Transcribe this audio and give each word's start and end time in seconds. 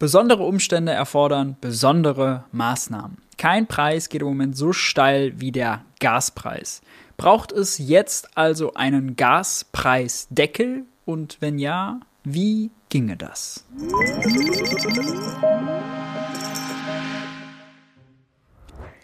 Besondere 0.00 0.44
Umstände 0.44 0.92
erfordern 0.92 1.56
besondere 1.60 2.44
Maßnahmen. 2.52 3.18
Kein 3.36 3.66
Preis 3.66 4.08
geht 4.08 4.22
im 4.22 4.28
Moment 4.28 4.56
so 4.56 4.72
steil 4.72 5.38
wie 5.42 5.52
der 5.52 5.84
Gaspreis. 6.00 6.80
Braucht 7.18 7.52
es 7.52 7.76
jetzt 7.76 8.34
also 8.34 8.72
einen 8.72 9.14
Gaspreisdeckel? 9.14 10.84
Und 11.04 11.36
wenn 11.40 11.58
ja, 11.58 12.00
wie 12.24 12.70
ginge 12.88 13.18
das? 13.18 13.66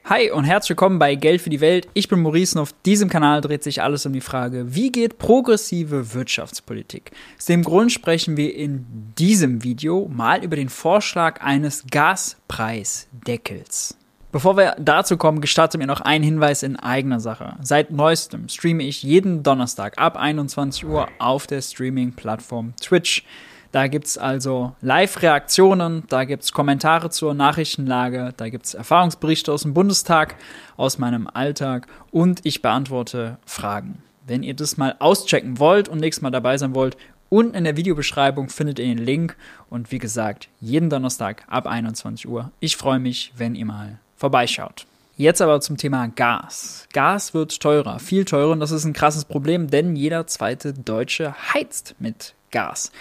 Hi 0.09 0.31
und 0.31 0.45
herzlich 0.45 0.71
willkommen 0.71 1.01
bei 1.01 1.17
Geld 1.17 1.43
für 1.43 1.51
die 1.51 1.61
Welt. 1.61 1.89
Ich 1.93 2.07
bin 2.07 2.21
Maurice 2.21 2.57
und 2.57 2.63
auf 2.63 2.73
diesem 2.85 3.09
Kanal 3.09 3.41
dreht 3.41 3.65
sich 3.65 3.83
alles 3.83 4.07
um 4.07 4.13
die 4.13 4.21
Frage, 4.21 4.73
wie 4.73 4.93
geht 4.93 5.19
progressive 5.19 6.15
Wirtschaftspolitik? 6.15 7.11
Aus 7.37 7.47
dem 7.47 7.65
Grund 7.65 7.91
sprechen 7.91 8.37
wir 8.37 8.55
in 8.55 8.87
diesem 9.19 9.65
Video 9.65 10.09
mal 10.09 10.45
über 10.45 10.55
den 10.55 10.69
Vorschlag 10.69 11.43
eines 11.43 11.87
Gaspreisdeckels. 11.91 13.97
Bevor 14.31 14.57
wir 14.57 14.77
dazu 14.79 15.17
kommen, 15.17 15.41
gestatte 15.41 15.77
mir 15.77 15.89
noch 15.89 16.03
ein 16.03 16.23
Hinweis 16.23 16.63
in 16.63 16.77
eigener 16.77 17.19
Sache. 17.19 17.57
Seit 17.61 17.91
neuestem 17.91 18.49
streame 18.49 18.85
ich 18.85 19.03
jeden 19.03 19.43
Donnerstag 19.43 19.99
ab 19.99 20.17
21 20.17 20.87
Uhr 20.87 21.09
auf 21.19 21.49
der 21.49 21.63
Streaming-Plattform 21.63 22.75
Twitch. 22.81 23.25
Da 23.73 23.89
gibt 23.89 24.07
es 24.07 24.19
also 24.19 24.75
Live-Reaktionen, 24.81 26.05
da 26.09 26.25
gibt 26.25 26.45
es 26.45 26.53
Kommentare 26.53 27.11
zur 27.11 27.35
Nachrichtenlage, 27.35 28.33
da 28.37 28.49
gibt 28.49 28.67
es 28.67 28.75
Erfahrungsberichte 28.75 29.53
aus 29.53 29.63
dem 29.63 29.75
Bundestag, 29.75 30.37
aus 30.77 30.99
meinem 30.99 31.29
Alltag 31.33 31.87
und 32.11 32.41
ich 32.45 32.63
beantworte 32.63 33.39
Fragen. 33.45 34.03
Wenn 34.27 34.43
ihr 34.43 34.55
das 34.55 34.77
mal 34.77 34.97
auschecken 34.99 35.59
wollt 35.59 35.89
und 35.89 36.01
nächstes 36.01 36.23
Mal 36.23 36.31
dabei 36.31 36.59
sein 36.59 36.75
wollt, 36.75 36.97
unten 37.29 37.55
in 37.55 37.65
der 37.65 37.77
Videobeschreibung 37.77 38.49
findet 38.49 38.79
ihr 38.79 38.87
den 38.87 38.99
Link 38.99 39.37
und 39.69 39.93
wie 39.93 39.99
gesagt, 39.99 40.49
jeden 40.61 40.91
Donnerstag 40.91 41.45
ab 41.49 41.67
21 41.67 42.29
Uhr. 42.29 42.51
Ich 42.61 42.77
freue 42.77 42.99
mich, 42.99 43.33
wenn 43.37 43.55
ihr 43.55 43.67
mal 43.67 43.99
vorbeischaut. 44.17 44.87
Jetzt 45.19 45.41
aber 45.41 45.63
zum 45.63 45.79
Thema 45.79 46.09
Gas. 46.09 46.87
Gas 46.93 47.33
wird 47.33 47.59
teurer, 47.61 47.99
viel 47.99 48.27
teurer 48.27 48.53
und 48.53 48.61
das 48.61 48.71
ist 48.71 48.85
ein 48.85 48.93
krasses 48.93 49.25
Problem, 49.25 49.71
denn 49.71 49.97
jeder 49.97 50.27
zweite 50.27 50.75
Deutsche 50.75 51.35
heizt 51.55 51.95
mit 51.99 52.35
Gas. 52.51 52.93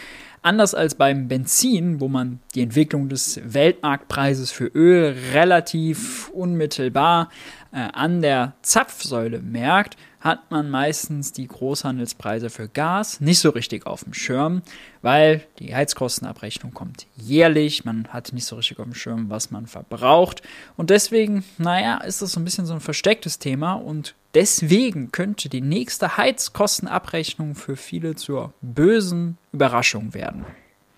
Anders 0.46 0.76
als 0.76 0.94
beim 0.94 1.28
Benzin, 1.28 2.00
wo 2.00 2.08
man 2.08 2.40
die 2.54 2.62
Entwicklung 2.62 3.10
des 3.10 3.42
Weltmarktpreises 3.44 4.52
für 4.52 4.68
Öl 4.68 5.16
relativ 5.34 6.30
unmittelbar 6.30 7.32
äh, 7.72 7.78
an 7.78 8.22
der 8.22 8.54
Zapfsäule 8.62 9.40
merkt, 9.40 9.98
hat 10.20 10.52
man 10.52 10.70
meistens 10.70 11.32
die 11.32 11.48
Großhandelspreise 11.48 12.52
für 12.52 12.70
Gas 12.70 13.22
nicht 13.22 13.40
so 13.40 13.50
richtig 13.50 13.88
auf 13.88 14.04
dem 14.04 14.14
Schirm, 14.14 14.62
weil 15.02 15.44
die 15.58 15.76
Heizkostenabrechnung 15.76 16.76
kommt 16.76 17.08
jährlich, 17.16 17.84
man 17.84 18.08
hat 18.10 18.32
nicht 18.32 18.46
so 18.46 18.56
richtig 18.56 18.78
auf 18.78 18.86
dem 18.86 18.94
Schirm, 18.94 19.32
was 19.32 19.50
man 19.50 19.66
verbraucht. 19.66 20.44
Und 20.78 20.92
deswegen, 20.92 21.44
naja, 21.58 21.98
ist 21.98 22.22
das 22.22 22.34
so 22.34 22.40
ein 22.40 22.44
bisschen 22.44 22.68
so 22.68 22.76
ein 22.76 22.82
verstecktes 22.82 23.40
Thema 23.40 23.74
und 23.74 24.14
deswegen 24.36 25.12
könnte 25.12 25.50
die 25.50 25.62
nächste 25.62 26.18
Heizkostenabrechnung 26.18 27.56
für 27.56 27.76
viele 27.76 28.16
zur 28.16 28.54
bösen 28.62 29.38
Überraschung 29.52 30.14
werden. 30.14 30.46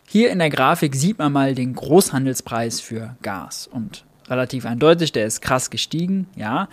Hier 0.08 0.32
in 0.32 0.40
der 0.40 0.50
Grafik 0.50 0.96
sieht 0.96 1.20
man 1.20 1.32
mal 1.32 1.54
den 1.54 1.74
Großhandelspreis 1.74 2.82
für 2.82 3.16
Gas 3.22 3.68
und 3.68 4.06
relativ 4.28 4.66
eindeutig, 4.66 5.12
der 5.12 5.26
ist 5.26 5.42
krass 5.42 5.70
gestiegen, 5.70 6.28
ja. 6.36 6.68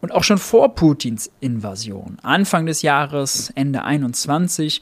Und 0.00 0.12
auch 0.12 0.24
schon 0.24 0.38
vor 0.38 0.74
Putins 0.74 1.30
Invasion, 1.40 2.18
Anfang 2.22 2.66
des 2.66 2.82
Jahres, 2.82 3.50
Ende 3.54 3.84
21, 3.84 4.80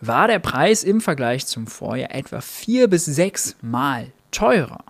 war 0.00 0.28
der 0.28 0.38
Preis 0.38 0.84
im 0.84 1.00
Vergleich 1.00 1.46
zum 1.46 1.66
Vorjahr 1.66 2.14
etwa 2.14 2.40
vier 2.40 2.88
bis 2.88 3.04
sechs 3.04 3.56
Mal 3.60 4.12
teurer. 4.30 4.84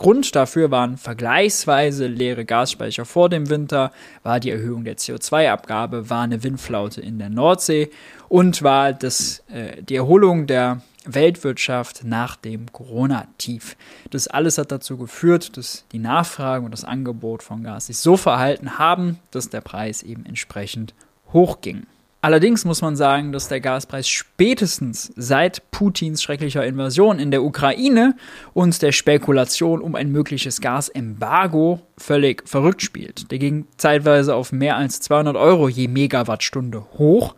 Grund 0.00 0.34
dafür 0.34 0.70
waren 0.70 0.96
vergleichsweise 0.96 2.06
leere 2.06 2.46
Gasspeicher 2.46 3.04
vor 3.04 3.28
dem 3.28 3.50
Winter, 3.50 3.92
war 4.22 4.40
die 4.40 4.48
Erhöhung 4.48 4.82
der 4.84 4.96
CO2-Abgabe, 4.96 6.08
war 6.08 6.22
eine 6.22 6.42
Windflaute 6.42 7.02
in 7.02 7.18
der 7.18 7.28
Nordsee 7.28 7.90
und 8.30 8.62
war 8.62 8.94
das, 8.94 9.44
äh, 9.52 9.82
die 9.82 9.96
Erholung 9.96 10.46
der 10.46 10.80
Weltwirtschaft 11.04 12.02
nach 12.04 12.36
dem 12.36 12.72
Corona-Tief. 12.72 13.76
Das 14.08 14.26
alles 14.26 14.56
hat 14.56 14.72
dazu 14.72 14.96
geführt, 14.96 15.58
dass 15.58 15.84
die 15.92 15.98
Nachfrage 15.98 16.64
und 16.64 16.70
das 16.70 16.84
Angebot 16.84 17.42
von 17.42 17.62
Gas 17.62 17.88
sich 17.88 17.98
so 17.98 18.16
verhalten 18.16 18.78
haben, 18.78 19.18
dass 19.32 19.50
der 19.50 19.60
Preis 19.60 20.02
eben 20.02 20.24
entsprechend 20.24 20.94
hochging. 21.34 21.86
Allerdings 22.22 22.66
muss 22.66 22.82
man 22.82 22.96
sagen, 22.96 23.32
dass 23.32 23.48
der 23.48 23.60
Gaspreis 23.60 24.06
spätestens 24.06 25.10
seit 25.16 25.70
Putins 25.70 26.22
schrecklicher 26.22 26.66
Invasion 26.66 27.18
in 27.18 27.30
der 27.30 27.42
Ukraine 27.42 28.14
und 28.52 28.82
der 28.82 28.92
Spekulation 28.92 29.80
um 29.80 29.94
ein 29.94 30.12
mögliches 30.12 30.60
Gasembargo 30.60 31.80
völlig 31.96 32.46
verrückt 32.46 32.82
spielt. 32.82 33.30
Der 33.30 33.38
ging 33.38 33.66
zeitweise 33.78 34.34
auf 34.34 34.52
mehr 34.52 34.76
als 34.76 35.00
200 35.00 35.34
Euro 35.36 35.70
je 35.70 35.88
Megawattstunde 35.88 36.84
hoch 36.98 37.34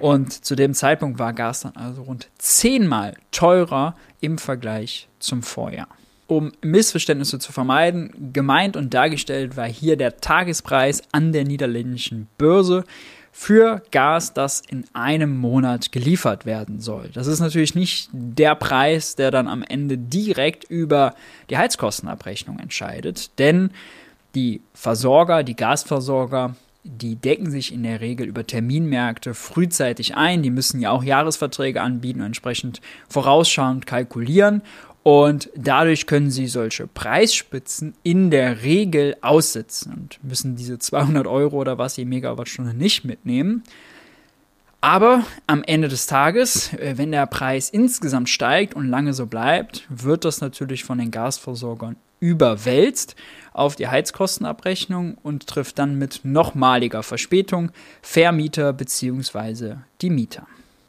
und 0.00 0.44
zu 0.44 0.56
dem 0.56 0.74
Zeitpunkt 0.74 1.20
war 1.20 1.32
Gas 1.32 1.60
dann 1.60 1.76
also 1.76 2.02
rund 2.02 2.28
zehnmal 2.38 3.14
teurer 3.30 3.94
im 4.20 4.38
Vergleich 4.38 5.08
zum 5.20 5.42
Vorjahr. 5.42 5.88
Um 6.26 6.52
Missverständnisse 6.60 7.38
zu 7.38 7.52
vermeiden, 7.52 8.32
gemeint 8.32 8.76
und 8.76 8.92
dargestellt 8.92 9.56
war 9.56 9.66
hier 9.66 9.96
der 9.96 10.18
Tagespreis 10.18 11.02
an 11.10 11.32
der 11.32 11.44
niederländischen 11.44 12.28
Börse 12.36 12.84
für 13.32 13.82
Gas, 13.90 14.34
das 14.34 14.62
in 14.68 14.84
einem 14.92 15.36
Monat 15.36 15.92
geliefert 15.92 16.46
werden 16.46 16.80
soll. 16.80 17.10
Das 17.12 17.26
ist 17.26 17.40
natürlich 17.40 17.74
nicht 17.74 18.08
der 18.12 18.54
Preis, 18.54 19.16
der 19.16 19.30
dann 19.30 19.48
am 19.48 19.62
Ende 19.62 19.96
direkt 19.96 20.64
über 20.64 21.14
die 21.50 21.56
Heizkostenabrechnung 21.56 22.58
entscheidet, 22.58 23.38
denn 23.38 23.70
die 24.34 24.60
Versorger, 24.74 25.42
die 25.42 25.56
Gasversorger 25.56 26.54
die 26.84 27.16
decken 27.16 27.50
sich 27.50 27.72
in 27.72 27.82
der 27.82 28.00
Regel 28.00 28.26
über 28.26 28.46
Terminmärkte 28.46 29.34
frühzeitig 29.34 30.16
ein. 30.16 30.42
Die 30.42 30.50
müssen 30.50 30.80
ja 30.80 30.90
auch 30.90 31.02
Jahresverträge 31.02 31.82
anbieten 31.82 32.20
und 32.20 32.26
entsprechend 32.26 32.80
vorausschauend 33.08 33.86
kalkulieren. 33.86 34.62
Und 35.02 35.50
dadurch 35.56 36.06
können 36.06 36.30
sie 36.30 36.48
solche 36.48 36.86
Preisspitzen 36.86 37.94
in 38.02 38.30
der 38.30 38.62
Regel 38.62 39.16
aussitzen 39.22 39.94
und 39.94 40.18
müssen 40.22 40.56
diese 40.56 40.78
200 40.78 41.26
Euro 41.26 41.56
oder 41.56 41.78
was 41.78 41.96
je 41.96 42.04
Megawattstunde 42.04 42.74
nicht 42.74 43.04
mitnehmen. 43.04 43.62
Aber 44.80 45.24
am 45.46 45.64
Ende 45.64 45.88
des 45.88 46.06
Tages, 46.06 46.72
äh, 46.74 46.94
wenn 46.96 47.10
der 47.10 47.26
Preis 47.26 47.70
insgesamt 47.70 48.28
steigt 48.28 48.74
und 48.74 48.86
lange 48.86 49.12
so 49.12 49.26
bleibt, 49.26 49.86
wird 49.88 50.24
das 50.24 50.40
natürlich 50.40 50.84
von 50.84 50.98
den 50.98 51.10
Gasversorgern 51.10 51.96
überwälzt 52.20 53.16
auf 53.52 53.76
die 53.76 53.88
Heizkostenabrechnung 53.88 55.16
und 55.22 55.46
trifft 55.46 55.78
dann 55.78 55.98
mit 55.98 56.20
nochmaliger 56.24 57.02
Verspätung 57.02 57.70
Vermieter 58.02 58.72
bzw. 58.72 59.76
die 60.00 60.10
Mieter. 60.10 60.46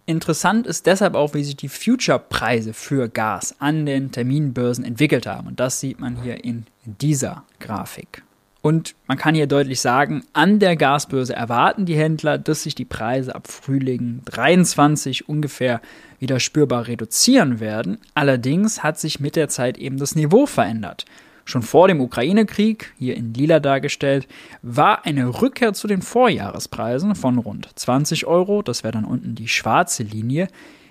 Interessant 0.09 0.65
ist 0.65 0.87
deshalb 0.87 1.13
auch, 1.13 1.35
wie 1.35 1.43
sich 1.43 1.55
die 1.55 1.69
Future-Preise 1.69 2.73
für 2.73 3.09
Gas 3.09 3.55
an 3.59 3.85
den 3.85 4.11
Terminbörsen 4.11 4.83
entwickelt 4.83 5.27
haben. 5.27 5.45
Und 5.45 5.59
das 5.59 5.79
sieht 5.79 5.99
man 5.99 6.23
hier 6.23 6.43
in 6.43 6.65
dieser 6.83 7.43
Grafik. 7.59 8.23
Und 8.63 8.95
man 9.05 9.19
kann 9.19 9.35
hier 9.35 9.45
deutlich 9.45 9.81
sagen, 9.81 10.23
an 10.33 10.57
der 10.57 10.75
Gasbörse 10.77 11.35
erwarten 11.35 11.85
die 11.85 11.95
Händler, 11.95 12.39
dass 12.39 12.63
sich 12.63 12.73
die 12.73 12.85
Preise 12.85 13.35
ab 13.35 13.47
Frühling 13.47 14.21
23 14.25 15.29
ungefähr 15.29 15.79
wieder 16.17 16.39
spürbar 16.39 16.87
reduzieren 16.87 17.59
werden. 17.59 17.99
Allerdings 18.15 18.81
hat 18.81 18.99
sich 18.99 19.19
mit 19.19 19.35
der 19.35 19.47
Zeit 19.47 19.77
eben 19.77 19.97
das 19.97 20.15
Niveau 20.15 20.47
verändert. 20.47 21.05
Schon 21.49 21.63
vor 21.63 21.87
dem 21.87 21.99
Ukraine-Krieg, 21.99 22.93
hier 22.99 23.17
in 23.17 23.33
lila 23.33 23.59
dargestellt, 23.59 24.27
war 24.61 25.07
eine 25.07 25.41
Rückkehr 25.41 25.73
zu 25.73 25.87
den 25.87 26.03
Vorjahrespreisen 26.03 27.15
von 27.15 27.39
rund 27.39 27.67
20 27.73 28.27
Euro, 28.27 28.61
das 28.61 28.83
wäre 28.83 28.91
dann 28.91 29.03
unten 29.03 29.33
die 29.33 29.47
schwarze 29.47 30.03
Linie, 30.03 30.47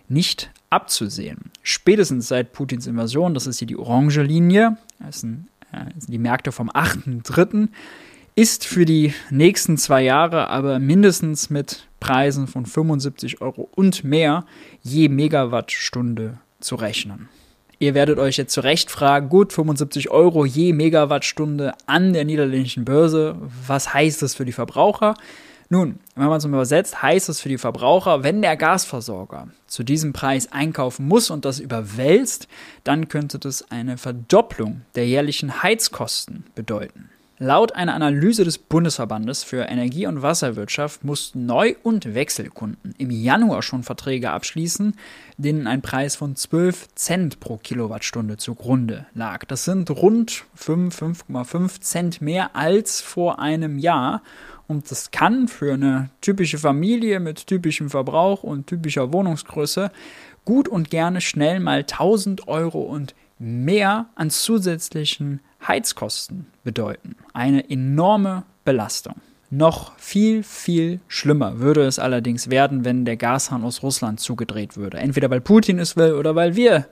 nicht 0.08 0.50
abzusehen. 0.68 1.52
Spätestens 1.62 2.26
seit 2.26 2.52
Putins 2.52 2.88
Invasion, 2.88 3.34
das 3.34 3.46
ist 3.46 3.60
hier 3.60 3.68
die 3.68 3.76
orange 3.76 4.22
Linie, 4.22 4.76
das 4.98 5.20
sind 5.20 5.46
äh, 5.70 5.84
die 6.08 6.18
Märkte 6.18 6.50
vom 6.50 6.70
8.3., 6.70 7.68
ist 8.34 8.66
für 8.66 8.84
die 8.84 9.14
nächsten 9.30 9.76
zwei 9.76 10.02
Jahre 10.02 10.50
aber 10.50 10.80
mindestens 10.80 11.50
mit 11.50 11.86
Preisen 12.00 12.48
von 12.48 12.66
75 12.66 13.40
Euro 13.42 13.68
und 13.76 14.02
mehr 14.02 14.44
je 14.82 15.08
Megawattstunde 15.08 16.38
zu 16.58 16.74
rechnen. 16.74 17.28
Ihr 17.80 17.94
werdet 17.94 18.18
euch 18.18 18.36
jetzt 18.36 18.52
zu 18.52 18.60
Recht 18.60 18.90
fragen, 18.90 19.28
gut, 19.28 19.52
75 19.52 20.10
Euro 20.10 20.44
je 20.44 20.72
Megawattstunde 20.72 21.74
an 21.86 22.12
der 22.12 22.24
niederländischen 22.24 22.84
Börse, 22.84 23.36
was 23.66 23.94
heißt 23.94 24.20
das 24.22 24.34
für 24.34 24.44
die 24.44 24.52
Verbraucher? 24.52 25.14
Nun, 25.70 26.00
wenn 26.16 26.26
man 26.26 26.38
es 26.38 26.44
übersetzt, 26.44 27.02
heißt 27.02 27.28
es 27.28 27.40
für 27.40 27.50
die 27.50 27.58
Verbraucher, 27.58 28.24
wenn 28.24 28.42
der 28.42 28.56
Gasversorger 28.56 29.48
zu 29.66 29.84
diesem 29.84 30.12
Preis 30.12 30.50
einkaufen 30.50 31.06
muss 31.06 31.30
und 31.30 31.44
das 31.44 31.60
überwälzt, 31.60 32.48
dann 32.84 33.08
könnte 33.08 33.38
das 33.38 33.70
eine 33.70 33.98
Verdopplung 33.98 34.80
der 34.94 35.06
jährlichen 35.06 35.62
Heizkosten 35.62 36.46
bedeuten. 36.54 37.10
Laut 37.40 37.76
einer 37.76 37.94
Analyse 37.94 38.42
des 38.42 38.58
Bundesverbandes 38.58 39.44
für 39.44 39.62
Energie- 39.62 40.08
und 40.08 40.22
Wasserwirtschaft 40.22 41.04
mussten 41.04 41.46
Neu- 41.46 41.76
und 41.84 42.12
Wechselkunden 42.12 42.96
im 42.98 43.12
Januar 43.12 43.62
schon 43.62 43.84
Verträge 43.84 44.30
abschließen, 44.30 44.96
denen 45.36 45.68
ein 45.68 45.80
Preis 45.80 46.16
von 46.16 46.34
12 46.34 46.94
Cent 46.96 47.38
pro 47.38 47.56
Kilowattstunde 47.56 48.38
zugrunde 48.38 49.06
lag. 49.14 49.44
Das 49.44 49.64
sind 49.64 49.88
rund 49.88 50.46
5, 50.56 51.00
5,5 51.00 51.80
Cent 51.80 52.20
mehr 52.20 52.56
als 52.56 53.00
vor 53.00 53.38
einem 53.38 53.78
Jahr. 53.78 54.22
Und 54.66 54.90
das 54.90 55.12
kann 55.12 55.46
für 55.46 55.74
eine 55.74 56.10
typische 56.20 56.58
Familie 56.58 57.20
mit 57.20 57.46
typischem 57.46 57.88
Verbrauch 57.88 58.42
und 58.42 58.66
typischer 58.66 59.12
Wohnungsgröße 59.12 59.92
gut 60.44 60.66
und 60.66 60.90
gerne 60.90 61.20
schnell 61.20 61.60
mal 61.60 61.80
1000 61.80 62.48
Euro 62.48 62.80
und 62.80 63.14
mehr 63.38 64.06
an 64.16 64.30
zusätzlichen 64.30 65.38
Heizkosten 65.66 66.46
bedeuten. 66.64 67.16
Eine 67.32 67.68
enorme 67.70 68.44
Belastung. 68.64 69.16
Noch 69.50 69.96
viel, 69.96 70.42
viel 70.42 71.00
schlimmer 71.08 71.58
würde 71.58 71.86
es 71.86 71.98
allerdings 71.98 72.50
werden, 72.50 72.84
wenn 72.84 73.06
der 73.06 73.16
Gashahn 73.16 73.64
aus 73.64 73.82
Russland 73.82 74.20
zugedreht 74.20 74.76
würde. 74.76 74.98
Entweder 74.98 75.30
weil 75.30 75.40
Putin 75.40 75.78
es 75.78 75.96
will 75.96 76.12
oder 76.12 76.34
weil 76.34 76.54
wir 76.54 76.86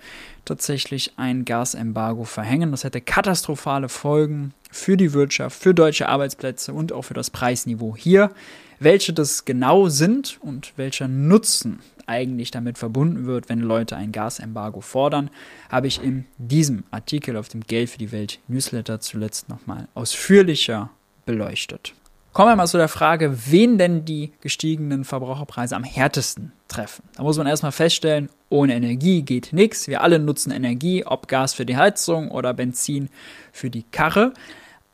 tatsächlich 0.47 1.13
ein 1.19 1.45
Gasembargo 1.45 2.25
verhängen. 2.25 2.71
Das 2.71 2.85
hätte 2.85 3.03
katastrophale 3.03 3.91
Folgen 3.91 4.55
für 4.71 4.97
die 4.97 5.13
Wirtschaft, 5.13 5.61
für 5.61 5.75
deutsche 5.75 6.09
Arbeitsplätze 6.09 6.73
und 6.73 6.93
auch 6.93 7.03
für 7.03 7.15
das 7.15 7.29
Preisniveau 7.29 7.95
hier. 7.95 8.31
Welche 8.79 9.13
das 9.13 9.45
genau 9.45 9.89
sind 9.89 10.39
und 10.41 10.73
welcher 10.77 11.09
Nutzen 11.09 11.81
eigentlich 12.07 12.51
damit 12.51 12.79
verbunden 12.79 13.27
wird, 13.27 13.49
wenn 13.49 13.61
Leute 13.61 13.97
ein 13.97 14.13
Gasembargo 14.13 14.81
fordern, 14.81 15.31
habe 15.71 15.87
ich 15.87 16.03
in 16.03 16.27
diesem 16.39 16.85
Artikel 16.91 17.37
auf 17.37 17.49
dem 17.49 17.63
Geld 17.63 17.91
für 17.91 17.99
die 17.99 18.13
Welt 18.13 18.39
Newsletter 18.49 19.01
zuletzt 19.01 19.49
nochmal 19.49 19.89
ausführlicher 19.95 20.91
beleuchtet. 21.25 21.95
Kommen 22.33 22.51
wir 22.51 22.57
mal 22.57 22.67
zu 22.67 22.77
der 22.77 22.89
Frage, 22.89 23.51
wen 23.51 23.79
denn 23.79 24.05
die 24.05 24.31
gestiegenen 24.43 25.05
Verbraucherpreise 25.05 25.75
am 25.75 25.85
härtesten 25.85 26.53
treffen. 26.69 27.03
Da 27.17 27.23
muss 27.23 27.39
man 27.39 27.47
erstmal 27.47 27.73
feststellen, 27.73 28.29
ohne 28.51 28.75
Energie 28.75 29.23
geht 29.23 29.55
nichts. 29.55 29.89
Wir 29.89 30.03
alle 30.03 30.19
nutzen 30.19 30.53
Energie, 30.53 31.03
ob 31.05 31.29
Gas 31.29 31.55
für 31.55 31.65
die 31.65 31.79
Heizung 31.79 32.31
oder 32.31 32.53
Benzin 32.53 33.09
für 33.53 33.71
die 33.71 33.85
Karre. 33.85 34.35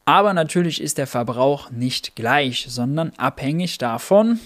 Aber 0.04 0.34
natürlich 0.34 0.80
ist 0.80 0.98
der 0.98 1.08
Verbrauch 1.08 1.70
nicht 1.72 2.14
gleich, 2.14 2.66
sondern 2.68 3.12
abhängig 3.16 3.76
davon, 3.78 4.38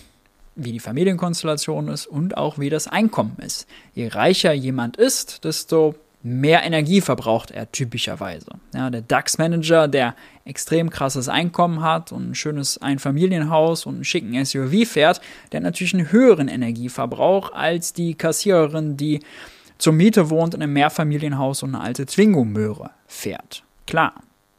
wie 0.57 0.73
die 0.73 0.81
Familienkonstellation 0.81 1.89
ist 1.89 2.07
und 2.07 2.37
auch 2.37 2.59
wie 2.59 2.71
das 2.71 2.89
Einkommen 2.89 3.37
ist. 3.45 3.69
Je 3.95 4.09
reicher 4.09 4.53
jemand 4.53 4.97
ist, 4.97 5.45
desto 5.45 5.95
mehr 6.23 6.65
Energie 6.65 7.01
verbraucht 7.01 7.53
er 7.53 7.71
typischerweise. 7.71 8.47
Ja, 8.75 8.91
der 8.91 9.03
DAX-Manager, 9.03 9.87
der 9.87 10.17
extrem 10.45 10.91
krasses 10.91 11.29
Einkommen 11.29 11.83
hat 11.83 12.11
und 12.11 12.31
ein 12.31 12.35
schönes 12.35 12.83
Einfamilienhaus 12.83 13.87
und 13.87 13.97
einen 13.97 14.05
schicken 14.05 14.45
SUV 14.45 14.89
fährt, 14.89 15.21
der 15.53 15.59
hat 15.59 15.65
natürlich 15.65 15.95
einen 15.95 16.11
höheren 16.11 16.49
Energieverbrauch 16.49 17.53
als 17.53 17.93
die 17.93 18.15
Kassiererin, 18.15 18.97
die 18.97 19.21
zur 19.79 19.93
Miete 19.93 20.31
wohnt 20.31 20.55
in 20.55 20.63
einem 20.63 20.73
Mehrfamilienhaus 20.73 21.63
und 21.63 21.75
eine 21.75 21.85
alte 21.85 22.07
Twingo-Möhre 22.07 22.91
fährt. 23.07 23.63
Klar. 23.87 24.15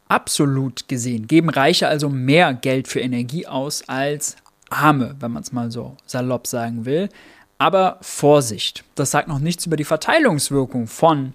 Absolut 0.10 0.88
gesehen 0.88 1.28
geben 1.28 1.50
Reiche 1.50 1.90
also 1.90 2.08
mehr 2.08 2.54
Geld 2.54 2.88
für 2.88 3.02
Energie 3.02 3.46
aus 3.46 3.84
als 3.90 4.38
Arme, 4.69 5.16
wenn 5.19 5.31
man 5.31 5.44
es 5.44 5.52
mal 5.52 5.72
so 5.72 5.96
salopp 6.06 6.48
sagen 6.48 6.86
will. 6.86 7.10
Aber 7.58 7.98
Vorsicht, 8.02 8.84
das 8.96 9.12
sagt 9.12 9.28
noch 9.28 9.40
nichts 9.40 9.66
über 9.66 9.78
die 9.78 9.84
Verteilungswirkung 9.84 10.88
von 10.88 11.34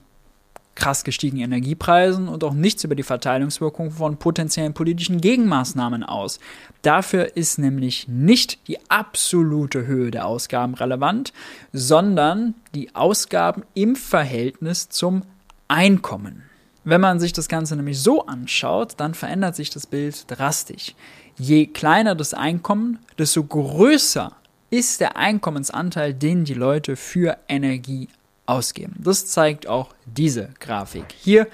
krass 0.74 1.04
gestiegenen 1.04 1.44
Energiepreisen 1.44 2.28
und 2.28 2.44
auch 2.44 2.54
nichts 2.54 2.84
über 2.84 2.94
die 2.94 3.02
Verteilungswirkung 3.02 3.90
von 3.90 4.16
potenziellen 4.16 4.72
politischen 4.72 5.20
Gegenmaßnahmen 5.20 6.02
aus. 6.02 6.40
Dafür 6.82 7.36
ist 7.36 7.58
nämlich 7.58 8.08
nicht 8.08 8.66
die 8.68 8.78
absolute 8.88 9.86
Höhe 9.86 10.10
der 10.10 10.26
Ausgaben 10.26 10.74
relevant, 10.74 11.32
sondern 11.72 12.54
die 12.74 12.94
Ausgaben 12.94 13.64
im 13.74 13.96
Verhältnis 13.96 14.88
zum 14.88 15.22
Einkommen. 15.68 16.44
Wenn 16.84 17.00
man 17.00 17.20
sich 17.20 17.32
das 17.32 17.48
Ganze 17.48 17.76
nämlich 17.76 18.00
so 18.00 18.26
anschaut, 18.26 18.94
dann 18.96 19.14
verändert 19.14 19.54
sich 19.54 19.70
das 19.70 19.86
Bild 19.86 20.24
drastisch. 20.28 20.94
Je 21.38 21.66
kleiner 21.66 22.14
das 22.14 22.34
Einkommen, 22.34 22.98
desto 23.18 23.42
größer 23.42 24.36
ist 24.70 25.00
der 25.00 25.16
Einkommensanteil, 25.16 26.14
den 26.14 26.44
die 26.44 26.54
Leute 26.54 26.96
für 26.96 27.36
Energie 27.48 28.08
ausgeben. 28.46 28.94
Das 28.98 29.26
zeigt 29.26 29.66
auch 29.66 29.94
diese 30.06 30.50
Grafik 30.60 31.06
hier, 31.18 31.46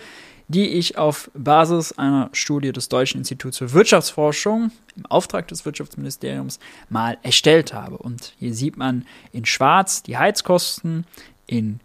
die 0.49 0.69
ich 0.69 0.97
auf 0.97 1.31
Basis 1.35 1.93
einer 1.93 2.31
Studie 2.33 2.73
des 2.73 2.89
Deutschen 2.89 3.19
Instituts 3.19 3.59
für 3.59 3.73
Wirtschaftsforschung 3.73 4.73
im 4.97 5.07
Auftrag 5.07 5.47
des 5.49 5.65
Wirtschaftsministeriums 5.65 6.59
mal 6.89 7.19
erstellt 7.23 7.75
habe. 7.75 7.99
Und 7.99 8.35
hier 8.39 8.55
sieht 8.55 8.77
man 8.77 9.07
in 9.33 9.45
Schwarz 9.45 10.03
die 10.03 10.17
Heizkosten, 10.17 11.05
in 11.47 11.81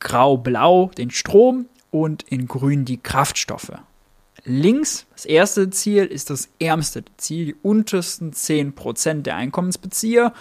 Grau-Blau 0.00 0.90
den 0.98 1.10
Strom 1.10 1.66
und 1.90 2.24
in 2.24 2.46
Grün 2.46 2.84
die 2.84 2.98
Kraftstoffe. 2.98 3.72
Links, 4.44 5.06
das 5.12 5.24
erste 5.24 5.70
Ziel, 5.70 6.04
ist 6.04 6.30
das 6.30 6.50
ärmste 6.58 7.04
Ziel, 7.16 7.46
die 7.46 7.56
untersten 7.62 8.32
10% 8.32 9.22
der 9.22 9.36
Einkommensbezieher, 9.36 10.34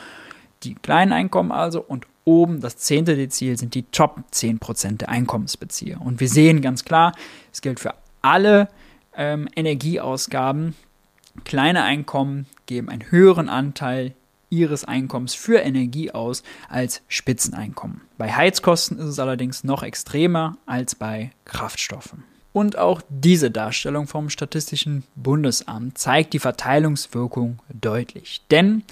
die 0.64 0.76
kleinen 0.76 1.14
Einkommen 1.14 1.52
also, 1.52 1.82
und 1.82 2.06
oben 2.26 2.62
das 2.62 2.78
zehnte 2.78 3.16
Dezil 3.16 3.58
sind 3.58 3.76
die 3.76 3.84
Top 3.84 4.24
10% 4.32 4.98
der 4.98 5.10
Einkommensbezieher. 5.10 6.02
Und 6.02 6.20
wir 6.20 6.30
sehen 6.30 6.62
ganz 6.62 6.86
klar, 6.86 7.14
es 7.52 7.62
gilt 7.62 7.80
für 7.80 7.94
alle 8.22 8.70
ähm, 9.16 9.48
Energieausgaben. 9.56 10.76
Kleine 11.44 11.84
Einkommen 11.84 12.46
geben 12.66 12.90
einen 12.90 13.12
höheren 13.12 13.50
Anteil 13.50 14.14
ihres 14.50 14.86
Einkommens 14.86 15.34
für 15.34 15.60
Energie 15.60 16.12
aus 16.12 16.44
als 16.70 17.02
Spitzeneinkommen. 17.08 18.02
Bei 18.18 18.32
Heizkosten 18.32 19.00
ist 19.00 19.06
es 19.06 19.20
allerdings 19.20 19.64
noch 19.64 19.82
extremer 19.82 20.58
als 20.66 20.96
bei 20.96 21.32
Kraftstoffen. 21.46 22.24
Und 22.54 22.78
auch 22.78 23.02
diese 23.10 23.52
Darstellung 23.52 24.08
vom 24.08 24.30
Statistischen 24.30 25.04
Bundesamt 25.16 25.98
zeigt 25.98 26.34
die 26.34 26.40
Verteilungswirkung 26.40 27.60
deutlich. 27.74 28.42
Denn 28.52 28.84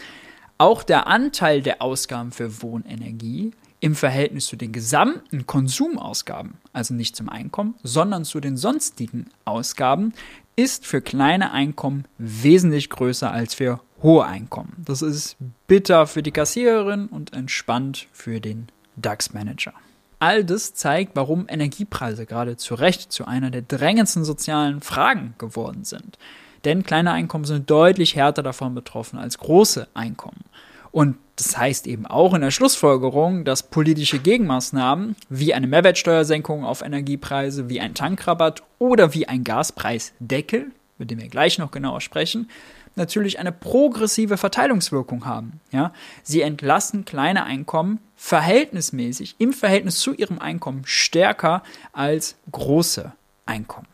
auch 0.58 0.84
der 0.84 1.08
Anteil 1.08 1.62
der 1.62 1.82
Ausgaben 1.82 2.32
für 2.32 2.62
Wohnenergie 2.62 3.52
im 3.80 3.96
Verhältnis 3.96 4.48
zu 4.48 4.56
den 4.56 4.72
gesamten 4.72 5.48
Konsumausgaben, 5.48 6.58
also 6.74 6.94
nicht 6.94 7.16
zum 7.16 7.30
Einkommen, 7.30 7.76
sondern 7.84 8.26
zu 8.26 8.40
den 8.40 8.58
sonstigen 8.58 9.26
Ausgaben, 9.46 10.14
ist 10.56 10.86
für 10.86 11.02
kleine 11.02 11.52
Einkommen 11.52 12.06
wesentlich 12.18 12.90
größer 12.90 13.32
als 13.32 13.54
für 13.54 13.80
hohe 14.04 14.26
Einkommen. 14.26 14.74
Das 14.86 15.02
ist 15.02 15.36
bitter 15.68 16.08
für 16.08 16.24
die 16.24 16.32
Kassiererin 16.32 17.08
und 17.08 17.34
entspannt 17.34 18.08
für 18.12 18.40
den 18.40 18.68
DAX-Manager. 18.98 19.74
All 20.22 20.46
das 20.46 20.76
zeigt, 20.76 21.16
warum 21.16 21.48
Energiepreise 21.50 22.28
gerade 22.28 22.56
zu 22.56 22.76
Recht 22.76 23.12
zu 23.12 23.26
einer 23.26 23.50
der 23.50 23.64
drängendsten 23.64 24.24
sozialen 24.24 24.80
Fragen 24.80 25.34
geworden 25.40 25.84
sind. 25.84 26.20
Denn 26.64 26.84
kleine 26.84 27.12
Einkommen 27.12 27.46
sind 27.46 27.68
deutlich 27.72 28.16
härter 28.16 28.44
davon 28.44 28.76
betroffen 28.76 29.18
als 29.18 29.40
große 29.40 29.88
Einkommen. 29.96 30.44
Und 30.92 31.18
das 31.38 31.58
heißt 31.58 31.88
eben 31.88 32.06
auch 32.06 32.36
in 32.36 32.42
der 32.42 32.52
Schlussfolgerung, 32.52 33.46
dass 33.46 33.64
politische 33.64 34.20
Gegenmaßnahmen 34.20 35.16
wie 35.30 35.56
eine 35.56 35.66
Mehrwertsteuersenkung 35.66 36.66
auf 36.66 36.84
Energiepreise, 36.84 37.68
wie 37.68 37.80
ein 37.80 37.96
Tankrabatt 37.96 38.62
oder 38.78 39.16
wie 39.16 39.28
ein 39.28 39.44
Gaspreisdeckel, 39.44 40.68
mit 41.00 41.10
dem 41.10 41.20
wir 41.20 41.30
gleich 41.30 41.58
noch 41.58 41.72
genauer 41.72 42.00
sprechen, 42.00 42.48
natürlich 42.96 43.40
eine 43.40 43.52
progressive 43.52 44.38
Verteilungswirkung 44.38 45.26
haben. 45.26 45.60
Ja? 45.72 45.94
Sie 46.24 46.42
entlassen 46.42 47.06
kleine 47.06 47.44
Einkommen 47.44 48.00
verhältnismäßig 48.16 49.36
im 49.40 49.54
Verhältnis 49.54 50.00
zu 50.00 50.14
ihrem 50.14 50.40
Einkommen 50.40 50.84
stärker 50.86 51.64
als 51.94 52.36
große 52.52 53.12
Einkommen. 53.46 53.88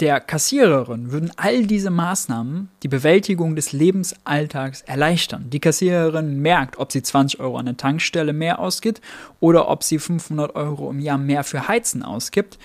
Der 0.00 0.18
Kassiererin 0.18 1.12
würden 1.12 1.30
all 1.36 1.66
diese 1.66 1.90
Maßnahmen 1.90 2.70
die 2.82 2.88
Bewältigung 2.88 3.54
des 3.54 3.72
Lebensalltags 3.72 4.80
erleichtern. 4.80 5.50
Die 5.50 5.60
Kassiererin 5.60 6.40
merkt, 6.40 6.78
ob 6.78 6.90
sie 6.90 7.02
20 7.02 7.38
Euro 7.38 7.58
an 7.58 7.66
der 7.66 7.76
Tankstelle 7.76 8.32
mehr 8.32 8.60
ausgibt 8.60 9.02
oder 9.40 9.68
ob 9.68 9.84
sie 9.84 9.98
500 9.98 10.54
Euro 10.54 10.90
im 10.90 11.00
Jahr 11.00 11.18
mehr 11.18 11.44
für 11.44 11.68
Heizen 11.68 12.02
ausgibt. 12.02 12.58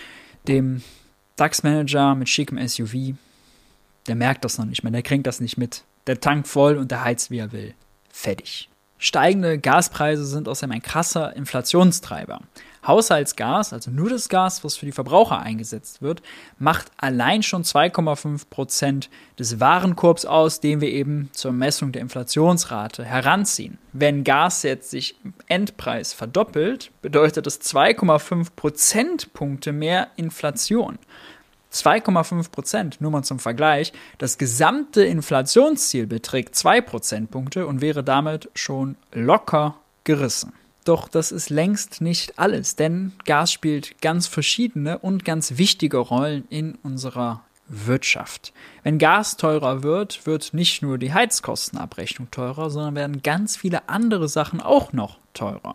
Dem 0.48 0.82
DAX-Manager 1.36 2.16
mit 2.16 2.30
schickem 2.30 2.66
SUV 2.66 3.16
der 4.08 4.16
merkt 4.16 4.46
das 4.46 4.58
noch 4.58 4.66
nicht 4.66 4.84
mehr, 4.84 4.92
der 4.92 5.02
kriegt 5.02 5.28
das 5.28 5.40
nicht 5.40 5.58
mit. 5.58 5.84
Der 6.08 6.20
tankt 6.20 6.48
voll 6.48 6.78
und 6.78 6.92
der 6.92 7.04
heizt, 7.04 7.32
wie 7.32 7.40
er 7.40 7.52
will. 7.52 7.74
Fertig. 8.12 8.70
Steigende 8.98 9.60
Gaspreise 9.60 10.26
sind 10.26 10.48
außerdem 10.48 10.72
ein 10.72 10.82
krasser 10.82 11.36
Inflationstreiber. 11.36 12.40
Haushaltsgas, 12.88 13.74
also 13.74 13.92
nur 13.92 14.10
das 14.10 14.30
Gas, 14.30 14.64
was 14.64 14.78
für 14.78 14.86
die 14.86 14.92
Verbraucher 14.92 15.40
eingesetzt 15.40 16.02
wird, 16.02 16.22
macht 16.60 16.92
allein 16.98 17.44
schon 17.44 17.64
2,5 17.64 18.50
Prozent 18.50 19.10
des 19.40 19.60
Warenkorbs 19.60 20.26
aus, 20.26 20.60
den 20.60 20.82
wir 20.82 20.90
eben 20.90 21.30
zur 21.34 21.52
Messung 21.52 21.92
der 21.92 22.04
Inflationsrate 22.04 23.04
heranziehen. 23.04 23.80
Wenn 23.92 24.24
Gas 24.24 24.64
jetzt 24.64 24.92
sich 24.92 25.16
im 25.24 25.34
Endpreis 25.48 26.14
verdoppelt, 26.14 26.92
bedeutet 27.02 27.48
das 27.48 27.60
2,5 27.62 28.50
Prozentpunkte 28.56 29.72
mehr 29.72 30.10
Inflation. 30.16 31.00
2,5 31.76 32.52
Prozent, 32.52 33.02
nur 33.02 33.12
mal 33.12 33.24
zum 33.24 33.40
Vergleich. 33.40 33.94
Das 34.18 34.38
gesamte 34.38 35.04
Inflationsziel 35.04 36.08
beträgt 36.08 36.56
2 36.56 36.82
Prozentpunkte 36.82 37.68
und 37.68 37.82
wäre 37.82 38.04
damit 38.04 38.50
schon 38.56 38.96
locker 39.12 39.76
gerissen. 40.04 40.54
Doch 40.86 41.08
das 41.08 41.32
ist 41.32 41.50
längst 41.50 42.02
nicht 42.02 42.38
alles, 42.38 42.76
denn 42.76 43.14
Gas 43.26 43.52
spielt 43.52 44.02
ganz 44.02 44.28
verschiedene 44.28 45.00
und 45.00 45.26
ganz 45.26 45.58
wichtige 45.58 45.98
Rollen 45.98 46.46
in 46.50 46.76
unserer 46.84 47.42
Wirtschaft. 47.68 48.54
Wenn 48.84 49.00
Gas 49.00 49.38
teurer 49.38 49.82
wird, 49.82 50.28
wird 50.28 50.54
nicht 50.54 50.84
nur 50.84 51.00
die 51.00 51.12
Heizkostenabrechnung 51.12 52.30
teurer, 52.30 52.70
sondern 52.70 52.96
werden 52.96 53.24
ganz 53.24 53.58
viele 53.58 53.90
andere 53.90 54.28
Sachen 54.28 54.62
auch 54.62 54.94
noch 54.94 55.18
teurer. 55.34 55.74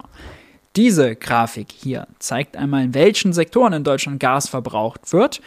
Diese 0.76 1.16
Grafik 1.16 1.72
hier 1.72 2.06
zeigt 2.20 2.56
einmal, 2.56 2.84
in 2.84 2.94
welchen 2.94 3.32
Sektoren 3.32 3.72
in 3.72 3.82
Deutschland 3.82 4.20
Gas 4.20 4.48
verbraucht 4.48 5.12
wird. 5.12 5.40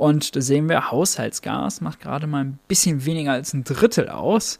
Und 0.00 0.34
da 0.34 0.40
sehen 0.40 0.70
wir, 0.70 0.90
Haushaltsgas 0.90 1.82
macht 1.82 2.00
gerade 2.00 2.26
mal 2.26 2.42
ein 2.42 2.58
bisschen 2.68 3.04
weniger 3.04 3.32
als 3.32 3.52
ein 3.52 3.64
Drittel 3.64 4.08
aus. 4.08 4.56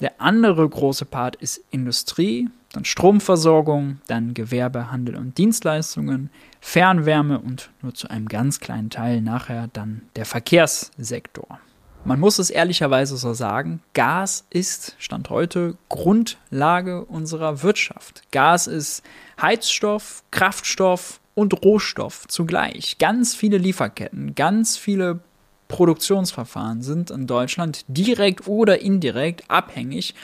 Der 0.00 0.20
andere 0.20 0.68
große 0.68 1.04
Part 1.04 1.34
ist 1.34 1.60
Industrie, 1.72 2.48
dann 2.72 2.84
Stromversorgung, 2.84 3.98
dann 4.06 4.34
Gewerbe, 4.34 4.92
Handel 4.92 5.16
und 5.16 5.36
Dienstleistungen, 5.36 6.30
Fernwärme 6.60 7.40
und 7.40 7.70
nur 7.82 7.92
zu 7.92 8.08
einem 8.08 8.28
ganz 8.28 8.60
kleinen 8.60 8.88
Teil 8.88 9.20
nachher 9.20 9.68
dann 9.72 10.02
der 10.14 10.26
Verkehrssektor. 10.26 11.58
Man 12.04 12.20
muss 12.20 12.38
es 12.38 12.50
ehrlicherweise 12.50 13.16
so 13.16 13.34
sagen, 13.34 13.82
Gas 13.94 14.46
ist 14.50 14.94
Stand 15.00 15.28
heute 15.28 15.76
Grundlage 15.88 17.04
unserer 17.04 17.64
Wirtschaft. 17.64 18.22
Gas 18.30 18.68
ist 18.68 19.02
Heizstoff, 19.42 20.22
Kraftstoff 20.30 21.18
und 21.34 21.64
Rohstoff 21.64 22.26
zugleich. 22.28 22.98
Ganz 22.98 23.34
viele 23.34 23.58
Lieferketten, 23.58 24.34
ganz 24.34 24.76
viele 24.76 25.20
Produktionsverfahren 25.68 26.82
sind 26.82 27.10
in 27.10 27.26
Deutschland 27.26 27.84
direkt 27.88 28.46
oder 28.46 28.80
indirekt 28.80 29.44
abhängig 29.48 30.14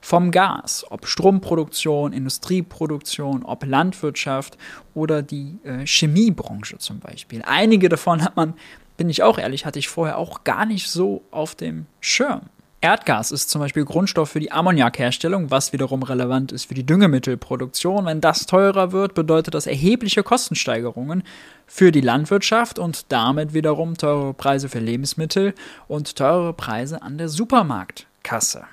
vom 0.00 0.30
Gas, 0.30 0.86
ob 0.88 1.06
Stromproduktion, 1.06 2.12
Industrieproduktion, 2.12 3.42
ob 3.44 3.64
Landwirtschaft 3.66 4.56
oder 4.94 5.22
die 5.22 5.58
äh, 5.64 5.86
Chemiebranche 5.86 6.78
zum 6.78 7.00
Beispiel. 7.00 7.42
Einige 7.44 7.88
davon 7.88 8.22
hat 8.22 8.36
man, 8.36 8.54
bin 8.96 9.10
ich 9.10 9.22
auch 9.22 9.38
ehrlich, 9.38 9.66
hatte 9.66 9.78
ich 9.78 9.88
vorher 9.88 10.16
auch 10.18 10.44
gar 10.44 10.64
nicht 10.64 10.88
so 10.88 11.22
auf 11.30 11.54
dem 11.54 11.86
Schirm. 12.00 12.42
Erdgas 12.82 13.30
ist 13.30 13.50
zum 13.50 13.60
Beispiel 13.60 13.84
Grundstoff 13.84 14.30
für 14.30 14.40
die 14.40 14.52
Ammoniakherstellung, 14.52 15.50
was 15.50 15.74
wiederum 15.74 16.02
relevant 16.02 16.50
ist 16.50 16.64
für 16.64 16.72
die 16.72 16.86
Düngemittelproduktion. 16.86 18.06
Wenn 18.06 18.22
das 18.22 18.46
teurer 18.46 18.92
wird, 18.92 19.12
bedeutet 19.12 19.52
das 19.52 19.66
erhebliche 19.66 20.22
Kostensteigerungen 20.22 21.22
für 21.66 21.92
die 21.92 22.00
Landwirtschaft 22.00 22.78
und 22.78 23.12
damit 23.12 23.52
wiederum 23.52 23.98
teure 23.98 24.32
Preise 24.32 24.70
für 24.70 24.78
Lebensmittel 24.78 25.54
und 25.88 26.16
teure 26.16 26.54
Preise 26.54 27.02
an 27.02 27.18
der 27.18 27.28
Supermarktkasse. 27.28 28.64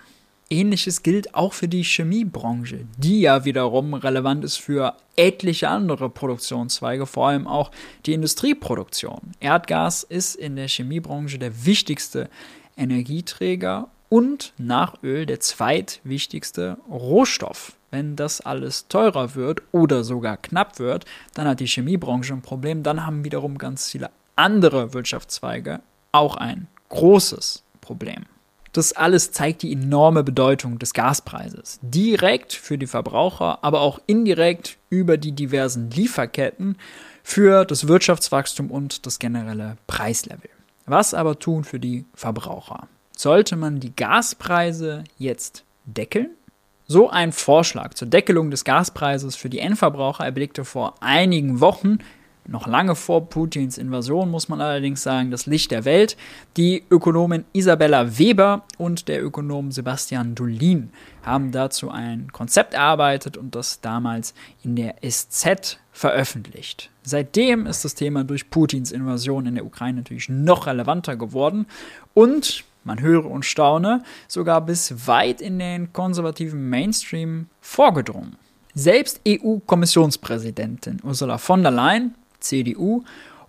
Ähnliches 0.49 1.03
gilt 1.03 1.35
auch 1.35 1.51
für 1.51 1.67
die 1.67 1.83
Chemiebranche, 1.83 2.85
die 2.97 3.19
ja 3.19 3.43
wiederum 3.43 3.93
relevant 3.93 4.45
ist 4.45 4.55
für 4.55 4.95
etliche 5.17 5.67
andere 5.67 6.09
Produktionszweige, 6.09 7.07
vor 7.07 7.27
allem 7.27 7.45
auch 7.45 7.71
die 8.05 8.13
Industrieproduktion. 8.13 9.33
Erdgas 9.41 10.03
ist 10.03 10.35
in 10.35 10.55
der 10.55 10.69
Chemiebranche 10.69 11.39
der 11.39 11.65
wichtigste 11.65 12.29
Energieträger 12.77 13.89
und 14.09 14.53
nach 14.57 15.01
Öl 15.03 15.25
der 15.25 15.39
zweitwichtigste 15.39 16.77
Rohstoff. 16.89 17.73
Wenn 17.89 18.15
das 18.15 18.41
alles 18.41 18.87
teurer 18.87 19.35
wird 19.35 19.61
oder 19.71 20.03
sogar 20.03 20.37
knapp 20.37 20.79
wird, 20.79 21.05
dann 21.33 21.47
hat 21.47 21.59
die 21.59 21.67
Chemiebranche 21.67 22.33
ein 22.33 22.41
Problem, 22.41 22.83
dann 22.83 23.05
haben 23.05 23.23
wiederum 23.23 23.57
ganz 23.57 23.89
viele 23.89 24.09
andere 24.35 24.93
Wirtschaftszweige 24.93 25.79
auch 26.11 26.35
ein 26.35 26.67
großes 26.89 27.63
Problem. 27.81 28.25
Das 28.73 28.93
alles 28.93 29.31
zeigt 29.31 29.63
die 29.63 29.71
enorme 29.71 30.23
Bedeutung 30.23 30.77
des 30.77 30.93
Gaspreises. 30.93 31.79
Direkt 31.81 32.53
für 32.53 32.77
die 32.77 32.85
Verbraucher, 32.85 33.63
aber 33.63 33.81
auch 33.81 33.99
indirekt 34.05 34.77
über 34.89 35.17
die 35.17 35.31
diversen 35.31 35.89
Lieferketten 35.89 36.77
für 37.23 37.65
das 37.65 37.87
Wirtschaftswachstum 37.87 38.69
und 38.69 39.05
das 39.05 39.19
generelle 39.19 39.77
Preislevel. 39.87 40.49
Was 40.85 41.13
aber 41.13 41.39
tun 41.39 41.63
für 41.63 41.79
die 41.79 42.05
Verbraucher? 42.13 42.87
Sollte 43.17 43.55
man 43.55 43.79
die 43.79 43.95
Gaspreise 43.95 45.03
jetzt 45.17 45.63
deckeln? 45.85 46.29
So 46.85 47.09
ein 47.09 47.31
Vorschlag 47.31 47.95
zur 47.95 48.07
Deckelung 48.07 48.51
des 48.51 48.63
Gaspreises 48.63 49.35
für 49.35 49.49
die 49.49 49.57
Endverbraucher 49.57 50.23
erblickte 50.23 50.63
vor 50.63 50.93
einigen 51.01 51.59
Wochen 51.59 51.97
noch 52.45 52.67
lange 52.67 52.95
vor 52.95 53.27
Putins 53.27 53.77
Invasion, 53.77 54.29
muss 54.31 54.49
man 54.49 54.61
allerdings 54.61 55.03
sagen, 55.03 55.31
das 55.31 55.47
Licht 55.47 55.71
der 55.71 55.83
Welt. 55.83 56.15
Die 56.55 56.83
Ökonomin 56.89 57.43
Isabella 57.53 58.17
Weber 58.17 58.63
und 58.77 59.07
der 59.07 59.23
Ökonom 59.23 59.71
Sebastian 59.71 60.33
Dolin 60.33 60.91
haben 61.23 61.51
dazu 61.51 61.89
ein 61.89 62.31
Konzept 62.31 62.73
erarbeitet 62.73 63.35
und 63.35 63.55
das 63.55 63.81
damals 63.81 64.33
in 64.63 64.75
der 64.75 64.95
SZ 65.05 65.79
veröffentlicht. 65.91 66.89
Seitdem 67.03 67.65
ist 67.65 67.83
das 67.83 67.95
Thema 67.95 68.23
durch 68.23 68.49
Putins 68.49 68.91
Invasion 68.91 69.47
in 69.47 69.55
der 69.55 69.65
Ukraine 69.65 69.97
natürlich 69.97 70.29
noch 70.29 70.67
relevanter 70.67 71.17
geworden 71.17 71.65
und 72.13 72.63
man 72.87 72.99
höre 72.99 73.25
und 73.25 73.45
staune, 73.45 74.01
sogar 74.27 74.61
bis 74.61 75.07
weit 75.07 75.41
in 75.41 75.59
den 75.59 75.93
konservativen 75.93 76.69
Mainstream 76.69 77.47
vorgedrungen. 77.61 78.35
Selbst 78.73 79.21
EU-Kommissionspräsidentin 79.27 80.99
Ursula 81.03 81.37
von 81.37 81.61
der 81.61 81.71
Leyen 81.71 82.15
CDU, 82.39 83.03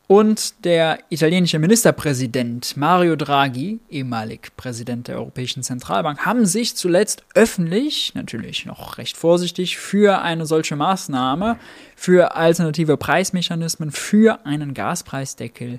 und 0.09 0.64
der 0.64 1.00
italienische 1.11 1.59
Ministerpräsident 1.59 2.78
Mario 2.78 3.14
Draghi, 3.14 3.78
ehemalig 3.90 4.57
Präsident 4.57 5.07
der 5.07 5.16
Europäischen 5.16 5.62
Zentralbank, 5.62 6.25
haben 6.25 6.47
sich 6.47 6.75
zuletzt 6.76 7.25
öffentlich, 7.35 8.14
natürlich 8.14 8.64
noch 8.64 8.97
recht 8.97 9.18
vorsichtig, 9.18 9.76
für 9.76 10.23
eine 10.23 10.47
solche 10.47 10.76
Maßnahme, 10.76 11.59
für 11.95 12.35
alternative 12.35 12.97
Preismechanismen, 12.97 13.90
für 13.90 14.47
einen 14.47 14.73
Gaspreisdeckel 14.73 15.78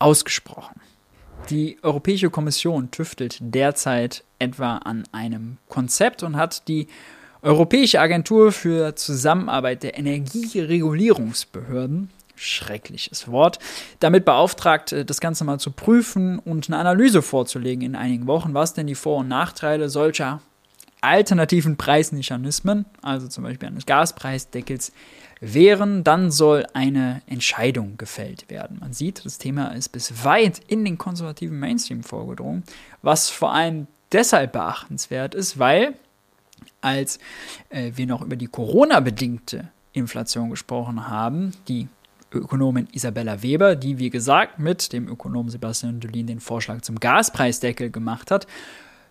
ausgesprochen. 0.00 0.80
Die 1.50 1.76
Europäische 1.82 2.30
Kommission 2.30 2.90
tüftelt 2.90 3.36
derzeit 3.40 4.24
etwa 4.38 4.78
an 4.78 5.04
einem 5.12 5.58
Konzept 5.68 6.22
und 6.22 6.36
hat 6.36 6.66
die 6.68 6.86
Europäische 7.42 8.00
Agentur 8.00 8.52
für 8.52 8.96
Zusammenarbeit 8.96 9.82
der 9.82 9.98
Energieregulierungsbehörden 9.98 12.08
schreckliches 12.38 13.28
Wort, 13.28 13.58
damit 14.00 14.24
beauftragt, 14.24 14.92
äh, 14.92 15.04
das 15.04 15.20
Ganze 15.20 15.44
mal 15.44 15.58
zu 15.58 15.72
prüfen 15.72 16.38
und 16.38 16.68
eine 16.68 16.78
Analyse 16.78 17.22
vorzulegen 17.22 17.84
in 17.84 17.96
einigen 17.96 18.26
Wochen, 18.26 18.54
was 18.54 18.74
denn 18.74 18.86
die 18.86 18.94
Vor- 18.94 19.18
und 19.18 19.28
Nachteile 19.28 19.88
solcher 19.88 20.40
alternativen 21.00 21.76
Preismechanismen, 21.76 22.84
also 23.02 23.28
zum 23.28 23.44
Beispiel 23.44 23.68
eines 23.68 23.86
Gaspreisdeckels, 23.86 24.92
wären, 25.40 26.04
dann 26.04 26.30
soll 26.30 26.66
eine 26.72 27.22
Entscheidung 27.26 27.96
gefällt 27.96 28.50
werden. 28.50 28.78
Man 28.80 28.92
sieht, 28.92 29.24
das 29.24 29.38
Thema 29.38 29.68
ist 29.68 29.90
bis 29.90 30.24
weit 30.24 30.60
in 30.66 30.84
den 30.84 30.98
konservativen 30.98 31.58
Mainstream 31.58 32.02
vorgedrungen, 32.02 32.64
was 33.02 33.30
vor 33.30 33.52
allem 33.52 33.86
deshalb 34.12 34.52
beachtenswert 34.52 35.34
ist, 35.34 35.58
weil 35.58 35.94
als 36.80 37.18
äh, 37.70 37.92
wir 37.94 38.06
noch 38.06 38.22
über 38.22 38.36
die 38.36 38.46
Corona-bedingte 38.46 39.68
Inflation 39.92 40.50
gesprochen 40.50 41.08
haben, 41.08 41.52
die 41.68 41.88
Ökonomin 42.32 42.88
Isabella 42.92 43.42
Weber, 43.42 43.74
die 43.74 43.98
wie 43.98 44.10
gesagt 44.10 44.58
mit 44.58 44.92
dem 44.92 45.08
Ökonomen 45.08 45.50
Sebastian 45.50 46.00
Dolin 46.00 46.26
den 46.26 46.40
Vorschlag 46.40 46.82
zum 46.82 47.00
Gaspreisdeckel 47.00 47.90
gemacht 47.90 48.30
hat, 48.30 48.46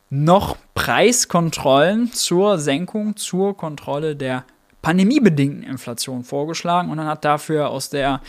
noch 0.10 0.58
Preiskontrollen 0.76 2.14
zur 2.14 2.60
Senkung, 2.60 3.16
zur 3.16 3.58
Kontrolle 3.58 4.16
der 4.16 4.46
pandemiebedingten 4.82 5.64
Inflation 5.64 6.24
vorgeschlagen 6.24 6.90
und 6.90 6.98
dann 6.98 7.08
hat 7.08 7.26
dafür 7.26 7.70
aus 7.70 7.90
der 7.90 8.22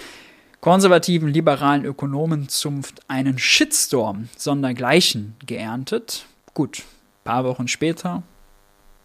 konservativen 0.60 1.28
liberalen 1.28 1.84
Ökonomenzunft 1.84 3.00
einen 3.08 3.38
Shitstorm 3.38 4.28
sondergleichen 4.36 5.36
geerntet. 5.46 6.26
Gut, 6.54 6.82
paar 7.24 7.44
Wochen 7.44 7.68
später, 7.68 8.22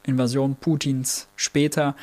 Invasion 0.04 0.56
Putins 0.56 1.28
später, 1.36 1.96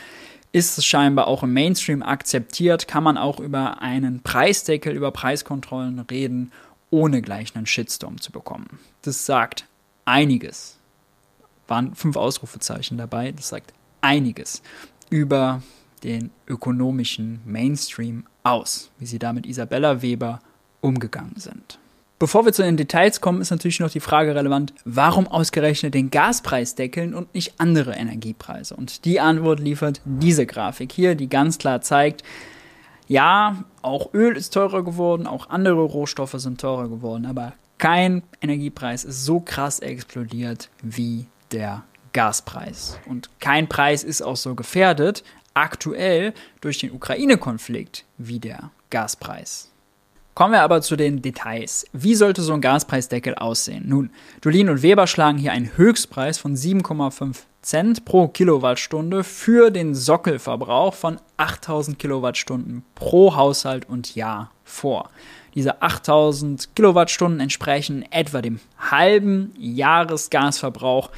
ist 0.52 0.78
es 0.78 0.84
scheinbar 0.84 1.26
auch 1.26 1.42
im 1.42 1.52
Mainstream 1.52 2.02
akzeptiert, 2.02 2.88
kann 2.88 3.04
man 3.04 3.16
auch 3.16 3.38
über 3.38 3.82
einen 3.82 4.20
Preisdeckel, 4.22 4.94
über 4.94 5.10
Preiskontrollen 5.12 5.98
reden, 6.00 6.52
ohne 6.90 7.22
gleich 7.22 7.54
einen 7.54 7.66
Shitstorm 7.66 8.20
zu 8.20 8.32
bekommen. 8.32 8.80
Das 9.02 9.26
sagt 9.26 9.66
einiges. 10.04 10.76
Waren 11.68 11.94
fünf 11.94 12.16
Ausrufezeichen 12.16 12.98
dabei, 12.98 13.30
das 13.30 13.48
sagt 13.48 13.72
einiges 14.00 14.62
über 15.10 15.62
den 16.02 16.30
ökonomischen 16.48 17.40
Mainstream 17.44 18.24
aus, 18.42 18.90
wie 18.98 19.06
sie 19.06 19.18
da 19.18 19.32
mit 19.32 19.46
Isabella 19.46 20.00
Weber 20.02 20.40
umgegangen 20.80 21.34
sind. 21.36 21.78
Bevor 22.18 22.44
wir 22.44 22.52
zu 22.52 22.62
den 22.62 22.76
Details 22.76 23.20
kommen, 23.22 23.40
ist 23.40 23.50
natürlich 23.50 23.80
noch 23.80 23.90
die 23.90 24.00
Frage 24.00 24.34
relevant, 24.34 24.74
warum 24.84 25.26
ausgerechnet 25.26 25.94
den 25.94 26.10
Gaspreis 26.10 26.74
deckeln 26.74 27.14
und 27.14 27.34
nicht 27.34 27.54
andere 27.58 27.92
Energiepreise? 27.92 28.76
Und 28.76 29.06
die 29.06 29.20
Antwort 29.20 29.58
liefert 29.58 30.02
diese 30.04 30.44
Grafik 30.44 30.92
hier, 30.92 31.14
die 31.14 31.28
ganz 31.28 31.56
klar 31.58 31.80
zeigt, 31.80 32.22
Ja, 33.08 33.64
auch 33.82 34.14
Öl 34.14 34.36
ist 34.36 34.54
teurer 34.54 34.84
geworden, 34.84 35.26
auch 35.26 35.48
andere 35.50 35.82
Rohstoffe 35.82 36.36
sind 36.36 36.60
teurer 36.60 36.88
geworden, 36.88 37.26
aber 37.26 37.54
kein 37.78 38.22
Energiepreis 38.40 39.04
ist 39.04 39.24
so 39.24 39.40
krass 39.40 39.80
explodiert 39.80 40.68
wie 40.82 41.26
der 41.50 41.82
Gaspreis. 42.12 42.98
Und 43.06 43.30
kein 43.40 43.68
Preis 43.68 44.04
ist 44.04 44.22
auch 44.22 44.36
so 44.36 44.54
gefährdet 44.54 45.22
aktuell 45.54 46.32
durch 46.60 46.78
den 46.78 46.92
Ukraine-Konflikt 46.92 48.04
wie 48.18 48.38
der 48.38 48.70
Gaspreis. 48.90 49.70
Kommen 50.34 50.52
wir 50.52 50.62
aber 50.62 50.80
zu 50.80 50.96
den 50.96 51.22
Details. 51.22 51.86
Wie 51.92 52.14
sollte 52.14 52.40
so 52.40 52.54
ein 52.54 52.60
Gaspreisdeckel 52.60 53.34
aussehen? 53.34 53.84
Nun, 53.88 54.10
Dolin 54.40 54.70
und 54.70 54.82
Weber 54.82 55.06
schlagen 55.06 55.38
hier 55.38 55.52
einen 55.52 55.76
Höchstpreis 55.76 56.38
von 56.38 56.56
7,5 56.56 57.42
Cent 57.62 58.06
pro 58.06 58.28
Kilowattstunde 58.28 59.22
für 59.22 59.70
den 59.70 59.94
Sockelverbrauch 59.94 60.94
von 60.94 61.20
8000 61.36 61.98
Kilowattstunden 61.98 62.84
pro 62.94 63.36
Haushalt 63.36 63.86
und 63.86 64.14
Jahr 64.14 64.50
vor. 64.64 65.10
Diese 65.54 65.82
8000 65.82 66.74
Kilowattstunden 66.74 67.40
entsprechen 67.40 68.10
etwa 68.10 68.40
dem 68.40 68.60
halben 68.78 69.52
Jahresgasverbrauch 69.58 71.10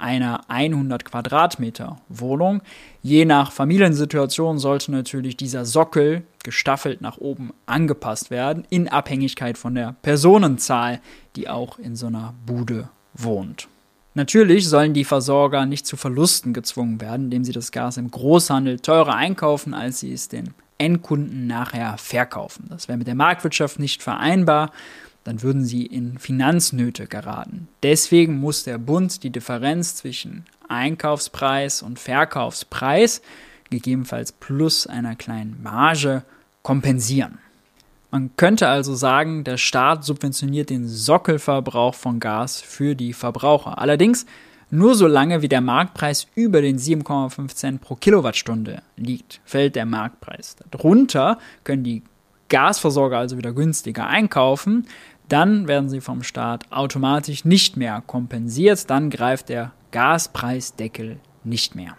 einer 0.00 0.42
100 0.48 1.04
Quadratmeter 1.04 2.00
Wohnung. 2.08 2.62
Je 3.02 3.24
nach 3.24 3.52
Familiensituation 3.52 4.58
sollte 4.58 4.92
natürlich 4.92 5.36
dieser 5.36 5.64
Sockel 5.64 6.22
gestaffelt 6.42 7.00
nach 7.00 7.18
oben 7.18 7.52
angepasst 7.66 8.30
werden, 8.30 8.64
in 8.70 8.88
Abhängigkeit 8.88 9.58
von 9.58 9.74
der 9.74 9.94
Personenzahl, 10.02 11.00
die 11.36 11.48
auch 11.48 11.78
in 11.78 11.96
so 11.96 12.06
einer 12.06 12.34
Bude 12.46 12.88
wohnt. 13.14 13.68
Natürlich 14.14 14.68
sollen 14.68 14.92
die 14.92 15.04
Versorger 15.04 15.66
nicht 15.66 15.86
zu 15.86 15.96
Verlusten 15.96 16.52
gezwungen 16.52 17.00
werden, 17.00 17.26
indem 17.26 17.44
sie 17.44 17.52
das 17.52 17.70
Gas 17.70 17.96
im 17.96 18.10
Großhandel 18.10 18.80
teurer 18.80 19.14
einkaufen, 19.14 19.72
als 19.72 20.00
sie 20.00 20.12
es 20.12 20.28
den 20.28 20.52
Endkunden 20.78 21.46
nachher 21.46 21.96
verkaufen. 21.98 22.66
Das 22.70 22.88
wäre 22.88 22.98
mit 22.98 23.06
der 23.06 23.14
Marktwirtschaft 23.14 23.78
nicht 23.78 24.02
vereinbar 24.02 24.72
dann 25.24 25.42
würden 25.42 25.64
sie 25.64 25.86
in 25.86 26.18
Finanznöte 26.18 27.06
geraten. 27.06 27.68
Deswegen 27.82 28.38
muss 28.38 28.64
der 28.64 28.78
Bund 28.78 29.22
die 29.22 29.30
Differenz 29.30 29.96
zwischen 29.96 30.44
Einkaufspreis 30.68 31.82
und 31.82 31.98
Verkaufspreis, 31.98 33.22
gegebenenfalls 33.70 34.32
plus 34.32 34.86
einer 34.86 35.16
kleinen 35.16 35.62
Marge, 35.62 36.22
kompensieren. 36.62 37.38
Man 38.10 38.30
könnte 38.36 38.66
also 38.66 38.94
sagen, 38.94 39.44
der 39.44 39.56
Staat 39.56 40.04
subventioniert 40.04 40.70
den 40.70 40.88
Sockelverbrauch 40.88 41.94
von 41.94 42.18
Gas 42.18 42.60
für 42.60 42.96
die 42.96 43.12
Verbraucher. 43.12 43.78
Allerdings 43.78 44.26
nur 44.72 44.94
solange 44.94 45.42
wie 45.42 45.48
der 45.48 45.60
Marktpreis 45.60 46.28
über 46.36 46.62
den 46.62 46.78
7,5 46.78 47.54
Cent 47.54 47.80
pro 47.80 47.96
Kilowattstunde 47.96 48.82
liegt, 48.96 49.40
fällt 49.44 49.74
der 49.74 49.84
Marktpreis. 49.84 50.54
Darunter 50.70 51.38
können 51.64 51.82
die 51.82 52.02
Gasversorger 52.50 53.18
also 53.18 53.38
wieder 53.38 53.52
günstiger 53.52 54.06
einkaufen, 54.06 54.86
dann 55.28 55.68
werden 55.68 55.88
sie 55.88 56.00
vom 56.00 56.22
Staat 56.22 56.70
automatisch 56.70 57.44
nicht 57.44 57.76
mehr 57.76 58.02
kompensiert, 58.06 58.90
dann 58.90 59.08
greift 59.08 59.48
der 59.48 59.72
Gaspreisdeckel 59.92 61.18
nicht 61.44 61.74
mehr. 61.74 61.96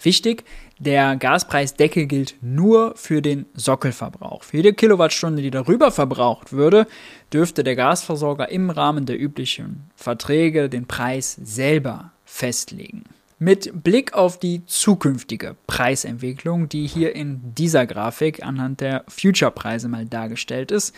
Wichtig, 0.00 0.44
der 0.78 1.16
Gaspreisdeckel 1.16 2.06
gilt 2.06 2.36
nur 2.40 2.94
für 2.96 3.20
den 3.20 3.46
Sockelverbrauch. 3.54 4.44
Für 4.44 4.58
jede 4.58 4.72
Kilowattstunde, 4.72 5.42
die 5.42 5.50
darüber 5.50 5.90
verbraucht 5.90 6.52
würde, 6.52 6.86
dürfte 7.32 7.64
der 7.64 7.74
Gasversorger 7.74 8.48
im 8.48 8.70
Rahmen 8.70 9.06
der 9.06 9.20
üblichen 9.20 9.90
Verträge 9.96 10.68
den 10.68 10.86
Preis 10.86 11.36
selber 11.42 12.12
festlegen. 12.24 13.04
Mit 13.40 13.84
Blick 13.84 14.14
auf 14.14 14.40
die 14.40 14.66
zukünftige 14.66 15.54
Preisentwicklung, 15.68 16.68
die 16.68 16.88
hier 16.88 17.14
in 17.14 17.54
dieser 17.54 17.86
Grafik 17.86 18.42
anhand 18.44 18.80
der 18.80 19.04
Future-Preise 19.06 19.88
mal 19.88 20.06
dargestellt 20.06 20.72
ist, 20.72 20.92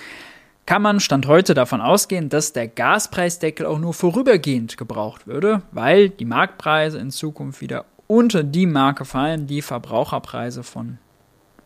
kann 0.65 0.81
man 0.81 1.01
Stand 1.01 1.27
heute 1.27 1.53
davon 1.53 1.83
ausgehen, 1.83 2.31
dass 2.31 2.55
der 2.55 2.67
Gaspreisdeckel 2.67 3.67
auch 3.67 3.79
nur 3.79 3.93
vorübergehend 3.93 4.79
gebraucht 4.79 5.27
würde, 5.27 5.63
weil 5.73 6.09
die 6.09 6.25
Marktpreise 6.25 6.99
in 6.99 7.11
Zukunft 7.11 7.61
wieder 7.61 7.85
unter 8.07 8.43
die 8.43 8.67
Marke 8.67 9.05
fallen, 9.05 9.47
die 9.47 9.61
Verbraucherpreise 9.61 10.63
von 10.63 10.97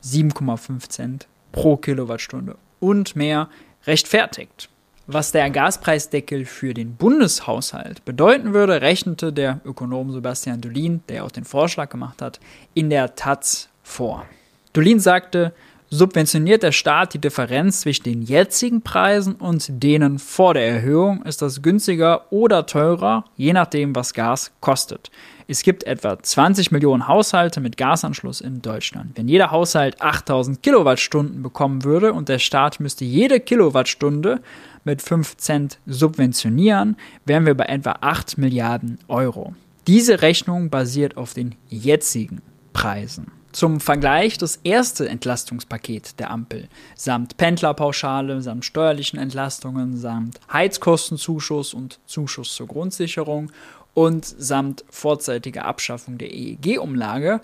7,5 0.03 0.89
Cent 0.89 1.29
pro 1.53 1.77
Kilowattstunde 1.77 2.57
und 2.81 3.15
mehr 3.15 3.49
rechtfertigt. 3.87 4.69
Was 5.07 5.33
der 5.33 5.51
Gaspreisdeckel 5.51 6.47
für 6.47 6.73
den 6.73 6.97
Bundeshaushalt 6.97 8.05
bedeuten 8.07 8.55
würde, 8.55 8.81
rechnete 8.81 9.35
der 9.35 9.61
Ökonom 9.67 10.11
Sebastian 10.13 10.63
Dolin, 10.63 11.03
der 11.11 11.25
auch 11.25 11.31
den 11.31 11.45
Vorschlag 11.45 11.91
gemacht 11.91 12.23
hat, 12.23 12.41
in 12.73 12.89
der 12.89 13.15
Taz 13.15 13.69
vor. 13.83 14.25
Dolin 14.73 15.01
sagte, 15.01 15.53
Subventioniert 15.91 16.65
der 16.65 16.73
Staat 16.73 17.15
die 17.15 17.21
Differenz 17.21 17.83
zwischen 17.83 18.03
den 18.03 18.23
jetzigen 18.23 18.83
Preisen 18.83 19.37
und 19.37 19.65
denen 19.81 20.19
vor 20.19 20.55
der 20.55 20.67
Erhöhung, 20.67 21.23
ist 21.23 21.41
das 21.41 21.63
günstiger 21.63 22.33
oder 22.33 22.67
teurer, 22.67 23.27
je 23.37 23.53
nachdem, 23.53 23.95
was 23.95 24.13
Gas 24.13 24.51
kostet. 24.59 25.13
Es 25.47 25.63
gibt 25.63 25.85
etwa 25.85 26.21
20 26.21 26.73
Millionen 26.73 27.07
Haushalte 27.07 27.61
mit 27.61 27.77
Gasanschluss 27.77 28.41
in 28.41 28.61
Deutschland. 28.61 29.13
Wenn 29.15 29.29
jeder 29.29 29.53
Haushalt 29.53 30.01
8000 30.01 30.65
Kilowattstunden 30.65 31.43
bekommen 31.43 31.85
würde 31.85 32.13
und 32.13 32.29
der 32.29 32.41
Staat 32.41 32.81
müsste 32.81 33.05
jede 33.05 33.39
Kilowattstunde 33.39 34.41
mit 34.85 35.03
5 35.03 35.37
Cent 35.37 35.79
subventionieren, 35.87 36.97
wären 37.25 37.47
wir 37.47 37.55
bei 37.55 37.67
etwa 37.67 37.97
8 38.01 38.39
Milliarden 38.39 38.99
Euro. 39.09 39.55
Diese 39.87 40.23
Rechnung 40.23 40.71
basiert 40.71 41.17
auf 41.17 41.35
den 41.35 41.57
jetzigen 41.69 42.41
Preisen. 42.73 43.33
Zum 43.53 43.79
Vergleich 43.79 44.37
das 44.37 44.57
erste 44.65 45.09
Entlastungspaket 45.09 46.19
der 46.19 46.31
Ampel 46.31 46.69
samt 46.97 47.37
Pendlerpauschale, 47.37 48.43
samt 48.43 48.65
steuerlichen 48.65 49.19
Entlastungen, 49.19 49.97
samt 49.97 50.41
Heizkostenzuschuss 50.53 51.73
und 51.73 52.01
Zuschuss 52.07 52.55
zur 52.55 52.67
Grundsicherung 52.67 53.53
und 53.95 54.25
samt 54.25 54.85
vorzeitiger 54.91 55.67
Abschaffung 55.67 56.19
der 56.19 56.33
EEG-Umlage 56.33 57.41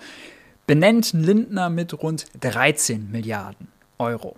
benennt 0.66 1.12
Lindner 1.12 1.70
mit 1.70 2.02
rund 2.02 2.26
13 2.40 3.10
Milliarden 3.10 3.68
Euro. 3.98 4.36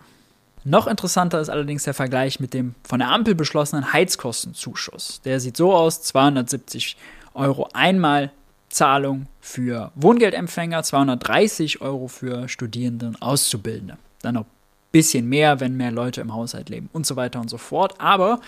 Noch 0.64 0.86
interessanter 0.86 1.40
ist 1.40 1.48
allerdings 1.48 1.82
der 1.84 1.94
Vergleich 1.94 2.38
mit 2.38 2.54
dem 2.54 2.74
von 2.84 3.00
der 3.00 3.10
Ampel 3.10 3.34
beschlossenen 3.34 3.92
Heizkostenzuschuss. 3.92 5.20
Der 5.24 5.40
sieht 5.40 5.56
so 5.56 5.74
aus: 5.74 6.02
270 6.02 6.96
Euro 7.34 7.68
einmal 7.72 8.30
Zahlung 8.68 9.26
für 9.40 9.92
Wohngeldempfänger, 9.96 10.82
230 10.82 11.80
Euro 11.80 12.08
für 12.08 12.48
Studierende 12.48 13.06
und 13.06 13.22
Auszubildende. 13.22 13.98
Dann 14.22 14.34
noch 14.34 14.42
ein 14.42 14.50
bisschen 14.92 15.28
mehr, 15.28 15.60
wenn 15.60 15.76
mehr 15.76 15.90
Leute 15.90 16.20
im 16.20 16.32
Haushalt 16.32 16.68
leben 16.68 16.88
und 16.92 17.06
so 17.06 17.16
weiter 17.16 17.40
und 17.40 17.50
so 17.50 17.58
fort. 17.58 18.00
Aber 18.00 18.40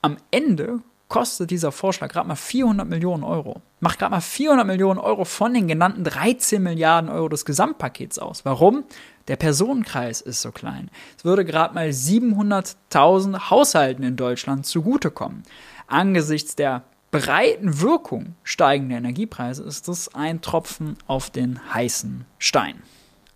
am 0.00 0.16
Ende 0.30 0.80
kostet 1.08 1.50
dieser 1.50 1.72
Vorschlag 1.72 2.10
gerade 2.10 2.28
mal 2.28 2.36
400 2.36 2.86
Millionen 2.86 3.24
Euro. 3.24 3.62
Macht 3.80 3.98
gerade 3.98 4.10
mal 4.10 4.20
400 4.20 4.66
Millionen 4.66 5.00
Euro 5.00 5.24
von 5.24 5.54
den 5.54 5.66
genannten 5.66 6.04
13 6.04 6.62
Milliarden 6.62 7.10
Euro 7.10 7.28
des 7.28 7.44
Gesamtpakets 7.44 8.18
aus. 8.18 8.44
Warum? 8.44 8.84
Der 9.28 9.36
Personenkreis 9.36 10.20
ist 10.20 10.42
so 10.42 10.52
klein. 10.52 10.90
Es 11.16 11.24
würde 11.24 11.44
gerade 11.44 11.74
mal 11.74 11.88
700.000 11.88 13.50
Haushalten 13.50 14.02
in 14.02 14.16
Deutschland 14.16 14.66
zugutekommen. 14.66 15.42
Angesichts 15.86 16.56
der 16.56 16.82
breiten 17.10 17.80
Wirkung 17.80 18.34
steigender 18.42 18.98
Energiepreise 18.98 19.62
ist 19.62 19.88
das 19.88 20.14
ein 20.14 20.42
Tropfen 20.42 20.96
auf 21.06 21.30
den 21.30 21.58
heißen 21.72 22.26
Stein. 22.38 22.82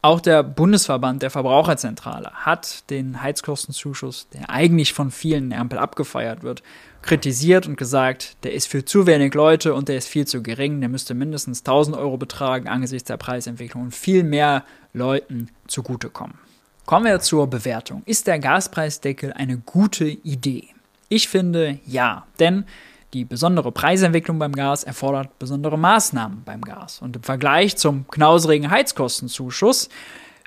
Auch 0.04 0.20
der 0.20 0.42
Bundesverband 0.42 1.22
der 1.22 1.30
Verbraucherzentrale 1.30 2.32
hat 2.34 2.90
den 2.90 3.22
Heizkostenzuschuss, 3.22 4.28
der 4.30 4.50
eigentlich 4.50 4.94
von 4.94 5.12
vielen 5.12 5.44
in 5.44 5.50
der 5.50 5.60
Ampel 5.60 5.78
abgefeiert 5.78 6.42
wird, 6.42 6.64
kritisiert 7.02 7.68
und 7.68 7.76
gesagt, 7.76 8.36
der 8.42 8.52
ist 8.52 8.66
für 8.66 8.84
zu 8.84 9.06
wenig 9.06 9.32
Leute 9.34 9.74
und 9.74 9.88
der 9.88 9.96
ist 9.96 10.08
viel 10.08 10.26
zu 10.26 10.42
gering, 10.42 10.80
der 10.80 10.88
müsste 10.88 11.14
mindestens 11.14 11.60
1000 11.60 11.96
Euro 11.96 12.16
betragen 12.16 12.66
angesichts 12.66 13.06
der 13.06 13.16
Preisentwicklung 13.16 13.84
und 13.84 13.94
viel 13.94 14.24
mehr 14.24 14.64
Leuten 14.92 15.50
zugutekommen. 15.68 16.36
Kommen 16.84 17.06
wir 17.06 17.20
zur 17.20 17.46
Bewertung. 17.46 18.02
Ist 18.04 18.26
der 18.26 18.40
Gaspreisdeckel 18.40 19.32
eine 19.32 19.58
gute 19.58 20.06
Idee? 20.06 20.66
Ich 21.10 21.28
finde 21.28 21.78
ja, 21.86 22.26
denn 22.40 22.64
die 23.12 23.24
besondere 23.24 23.72
Preisentwicklung 23.72 24.38
beim 24.38 24.52
Gas 24.52 24.84
erfordert 24.84 25.38
besondere 25.38 25.78
Maßnahmen 25.78 26.44
beim 26.44 26.62
Gas. 26.62 27.00
Und 27.00 27.16
im 27.16 27.22
Vergleich 27.22 27.76
zum 27.76 28.08
knauserigen 28.08 28.70
Heizkostenzuschuss 28.70 29.88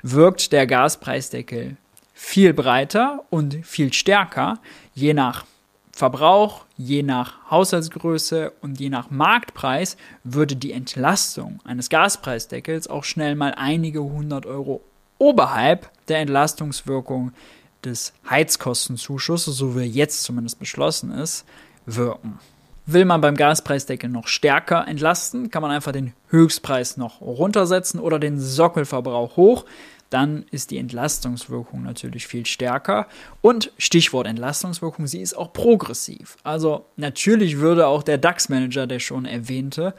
wirkt 0.02 0.52
der 0.52 0.66
Gaspreisdeckel 0.66 1.76
viel 2.12 2.54
breiter 2.54 3.24
und 3.30 3.64
viel 3.64 3.92
stärker, 3.92 4.58
je 4.94 5.14
nach 5.14 5.44
Verbrauch, 5.92 6.64
je 6.76 7.02
nach 7.02 7.50
Haushaltsgröße 7.50 8.52
und 8.60 8.80
je 8.80 8.90
nach 8.90 9.10
Marktpreis 9.10 9.96
würde 10.24 10.56
die 10.56 10.72
Entlastung 10.72 11.60
eines 11.64 11.88
Gaspreisdeckels 11.88 12.88
auch 12.88 13.04
schnell 13.04 13.34
mal 13.34 13.54
einige 13.54 14.02
hundert 14.02 14.44
Euro 14.44 14.82
oberhalb 15.18 15.90
der 16.08 16.18
Entlastungswirkung 16.18 17.32
des 17.84 18.12
Heizkostenzuschusses, 18.28 19.56
so 19.56 19.78
wie 19.78 19.84
jetzt 19.84 20.24
zumindest 20.24 20.58
beschlossen 20.58 21.12
ist, 21.12 21.46
wirken. 21.86 22.38
Will 22.88 23.04
man 23.04 23.20
beim 23.20 23.36
Gaspreisdeckel 23.36 24.08
noch 24.08 24.28
stärker 24.28 24.86
entlasten, 24.86 25.50
kann 25.50 25.60
man 25.60 25.72
einfach 25.72 25.90
den 25.90 26.12
Höchstpreis 26.28 26.96
noch 26.96 27.20
runtersetzen 27.20 27.98
oder 27.98 28.20
den 28.20 28.38
Sockelverbrauch 28.38 29.36
hoch. 29.36 29.64
dann 30.10 30.44
ist 30.52 30.70
die 30.70 30.78
Entlastungswirkung 30.78 31.82
natürlich 31.82 32.28
viel 32.28 32.46
stärker. 32.46 33.08
Und 33.40 33.72
Stichwort 33.76 34.28
Entlastungswirkung, 34.28 35.08
sie 35.08 35.20
ist 35.20 35.34
auch 35.34 35.52
progressiv. 35.52 36.36
Also 36.44 36.86
natürlich 36.94 37.58
würde 37.58 37.88
auch 37.88 38.04
der 38.04 38.16
DAX-Manager, 38.16 38.86
der 38.86 39.00
schon 39.00 39.24
erwähnte, 39.24 39.94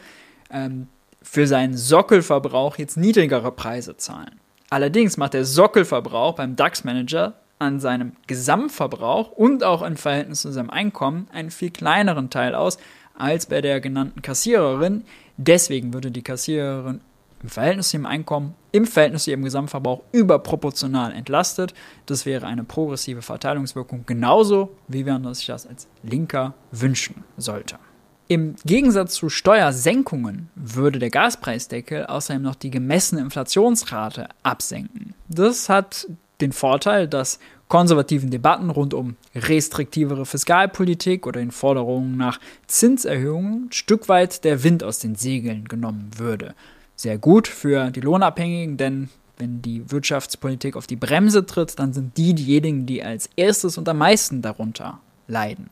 ähm, 0.50 0.88
für 1.22 1.46
seinen 1.46 1.76
Sockelverbrauch 1.76 2.78
jetzt 2.78 2.96
niedrigere 2.96 3.52
Preise 3.52 3.98
zahlen. 3.98 4.40
Allerdings 4.70 5.18
macht 5.18 5.34
der 5.34 5.44
Sockelverbrauch 5.44 6.36
beim 6.36 6.56
DAX-Manager 6.56 7.34
an 7.60 7.80
seinem 7.80 8.14
Gesamtverbrauch 8.28 9.32
und 9.32 9.64
auch 9.64 9.82
im 9.82 9.98
Verhältnis 9.98 10.42
zu 10.42 10.52
seinem 10.52 10.70
Einkommen 10.70 11.28
einen 11.32 11.52
viel 11.52 11.72
kleineren 11.72 12.30
Teil 12.30 12.56
aus 12.56 12.78
als 13.16 13.48
bei 13.48 13.62
der 13.62 13.82
genannten 13.82 14.22
Kassiererin. 14.22 15.04
Deswegen 15.38 15.94
würde 15.94 16.12
die 16.12 16.22
Kassiererin 16.22 17.02
im 17.42 17.50
Verhältnis 17.50 17.90
zu 17.90 17.98
ihrem 17.98 18.06
Einkommen, 18.06 18.56
im 18.72 18.86
Verhältnis 18.86 19.24
zu 19.24 19.32
ihrem 19.32 19.44
Gesamtverbrauch 19.44 20.02
überproportional 20.12 21.14
entlastet. 21.14 21.74
Das 22.06 22.26
wäre 22.26 22.46
eine 22.46 22.64
progressive 22.64 23.22
Verteilungswirkung, 23.22 24.04
genauso 24.06 24.76
wie 24.88 25.04
man 25.04 25.34
sich 25.34 25.48
das 25.48 25.68
als 25.68 25.88
Linker 26.04 26.54
wünschen 26.72 27.24
sollte. 27.38 27.78
Im 28.30 28.56
Gegensatz 28.66 29.14
zu 29.14 29.30
Steuersenkungen 29.30 30.50
würde 30.56 31.00
der 31.00 31.10
Gaspreisdeckel 31.10 32.08
außerdem 32.08 32.42
noch 32.42 32.56
die 32.56 32.72
gemessene 32.72 33.22
Inflationsrate 33.22 34.28
absenken. 34.44 35.14
Das 35.30 35.70
hat 35.70 36.08
den 36.42 36.52
Vorteil, 36.52 37.08
dass 37.08 37.40
konservativen 37.68 38.30
Debatten 38.30 38.70
rund 38.70 38.94
um 38.94 39.16
restriktivere 39.36 40.26
Fiskalpolitik 40.26 41.28
oder 41.28 41.40
den 41.40 41.52
Forderungen 41.52 42.16
nach 42.16 42.40
Zinserhöhungen 42.68 43.66
ein 43.66 43.72
Stück 43.74 44.08
weit 44.08 44.44
der 44.44 44.64
Wind 44.64 44.84
aus 44.84 45.00
den 45.00 45.16
Segeln 45.16 45.66
genommen 45.66 46.12
würde 46.18 46.56
sehr 46.98 47.18
gut 47.18 47.48
für 47.48 47.92
die 47.92 48.02
Lohnabhängigen, 48.02 48.76
denn 48.76 49.10
wenn 49.38 49.62
die 49.62 49.90
Wirtschaftspolitik 49.90 50.76
auf 50.76 50.88
die 50.88 50.96
Bremse 50.96 51.46
tritt, 51.46 51.78
dann 51.80 51.94
sind 51.94 52.18
die 52.18 52.34
diejenigen, 52.34 52.86
die 52.88 53.04
als 53.04 53.30
erstes 53.36 53.78
und 53.78 53.88
am 53.88 54.00
meisten 54.00 54.42
darunter 54.42 55.00
leiden. 55.28 55.70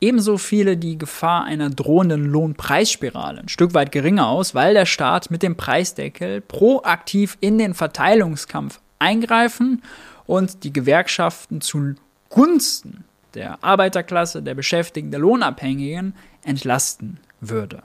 Ebenso 0.00 0.38
fiele 0.38 0.76
die 0.76 0.98
Gefahr 0.98 1.44
einer 1.44 1.70
drohenden 1.70 2.24
Lohnpreisspirale 2.24 3.42
ein 3.42 3.48
Stück 3.48 3.74
weit 3.74 3.92
geringer 3.92 4.26
aus, 4.28 4.54
weil 4.54 4.74
der 4.74 4.86
Staat 4.86 5.30
mit 5.30 5.42
dem 5.42 5.56
Preisdeckel 5.56 6.40
proaktiv 6.40 7.36
in 7.40 7.58
den 7.58 7.74
Verteilungskampf 7.74 8.80
eingreifen 9.02 9.82
und 10.26 10.64
die 10.64 10.72
Gewerkschaften 10.72 11.60
zugunsten 11.60 13.04
der 13.34 13.62
Arbeiterklasse, 13.62 14.42
der 14.42 14.54
Beschäftigten, 14.54 15.10
der 15.10 15.20
Lohnabhängigen 15.20 16.14
entlasten 16.44 17.18
würde. 17.40 17.82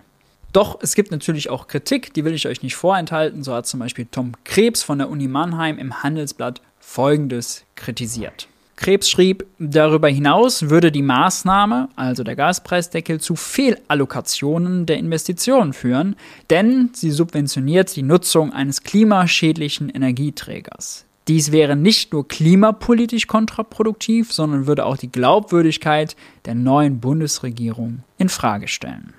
Doch 0.54 0.80
es 0.82 0.96
gibt 0.96 1.12
natürlich 1.12 1.50
auch 1.50 1.68
Kritik, 1.68 2.14
die 2.14 2.26
will 2.26 2.34
ich 2.34 2.48
euch 2.48 2.64
nicht 2.64 2.76
vorenthalten. 2.76 3.44
So 3.44 3.54
hat 3.54 3.68
zum 3.68 3.80
Beispiel 3.80 4.08
Tom 4.10 4.34
Krebs 4.44 4.84
von 4.84 4.98
der 4.98 5.10
Uni 5.10 5.28
Mannheim 5.28 5.78
im 5.78 6.04
Handelsblatt 6.04 6.62
Folgendes 6.80 7.64
kritisiert. 7.76 8.48
Krebs 8.78 9.10
schrieb, 9.10 9.46
darüber 9.58 10.08
hinaus 10.08 10.70
würde 10.70 10.92
die 10.92 11.02
Maßnahme, 11.02 11.90
also 11.96 12.24
der 12.24 12.36
Gaspreisdeckel, 12.36 13.20
zu 13.20 13.36
Fehlallokationen 13.36 14.86
der 14.86 14.98
Investitionen 14.98 15.74
führen, 15.74 16.16
denn 16.52 16.92
sie 16.94 17.10
subventioniert 17.10 17.96
die 17.96 18.04
Nutzung 18.04 18.54
eines 18.54 18.84
klimaschädlichen 18.84 19.90
Energieträgers. 19.90 21.07
Dies 21.28 21.52
wäre 21.52 21.76
nicht 21.76 22.14
nur 22.14 22.28
klimapolitisch 22.28 23.28
kontraproduktiv, 23.28 24.32
sondern 24.32 24.66
würde 24.66 24.86
auch 24.86 24.98
die 24.98 25.12
Glaubwürdigkeit 25.12 26.16
der 26.46 26.56
neuen 26.56 27.00
Bundesregierung 27.00 28.04
in 28.18 28.30
Frage 28.30 28.68
stellen. 28.68 29.14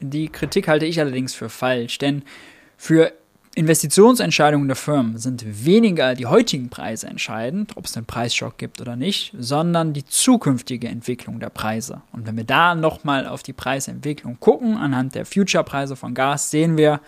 Die 0.00 0.28
Kritik 0.28 0.66
halte 0.66 0.86
ich 0.86 0.98
allerdings 0.98 1.34
für 1.34 1.48
falsch, 1.48 1.98
denn 1.98 2.22
für 2.76 3.12
Investitionsentscheidungen 3.54 4.66
der 4.66 4.76
Firmen 4.76 5.18
sind 5.18 5.44
weniger 5.64 6.14
die 6.14 6.26
heutigen 6.26 6.70
Preise 6.70 7.06
entscheidend, 7.06 7.76
ob 7.76 7.84
es 7.84 7.96
einen 7.96 8.06
Preisschock 8.06 8.56
gibt 8.56 8.80
oder 8.80 8.96
nicht, 8.96 9.34
sondern 9.38 9.92
die 9.92 10.06
zukünftige 10.06 10.88
Entwicklung 10.88 11.38
der 11.38 11.50
Preise. 11.50 12.00
Und 12.12 12.26
wenn 12.26 12.36
wir 12.36 12.44
da 12.44 12.74
nochmal 12.74 13.26
auf 13.26 13.42
die 13.42 13.52
Preisentwicklung 13.52 14.38
gucken, 14.40 14.78
anhand 14.78 15.14
der 15.14 15.26
Future-Preise 15.26 15.96
von 15.96 16.14
Gas, 16.14 16.50
sehen 16.50 16.78
wir, 16.78 17.00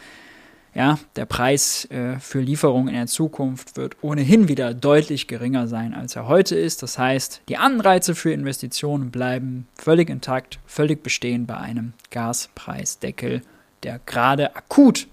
ja, 0.74 0.98
der 1.14 1.24
Preis 1.24 1.84
äh, 1.90 2.18
für 2.18 2.40
Lieferungen 2.40 2.88
in 2.88 2.94
der 2.94 3.06
Zukunft 3.06 3.76
wird 3.76 3.96
ohnehin 4.02 4.48
wieder 4.48 4.74
deutlich 4.74 5.28
geringer 5.28 5.68
sein, 5.68 5.94
als 5.94 6.16
er 6.16 6.26
heute 6.26 6.56
ist. 6.56 6.82
Das 6.82 6.98
heißt, 6.98 7.42
die 7.48 7.56
Anreize 7.56 8.14
für 8.14 8.32
Investitionen 8.32 9.10
bleiben 9.10 9.68
völlig 9.76 10.10
intakt, 10.10 10.58
völlig 10.66 11.02
bestehen 11.02 11.46
bei 11.46 11.56
einem 11.56 11.92
Gaspreisdeckel, 12.10 13.42
der 13.84 14.00
gerade 14.04 14.56
akut 14.56 15.06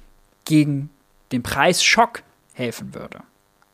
gegen 0.45 0.89
den 1.32 1.43
Preisschock 1.43 2.24
helfen 2.54 2.95
würde. 2.95 3.21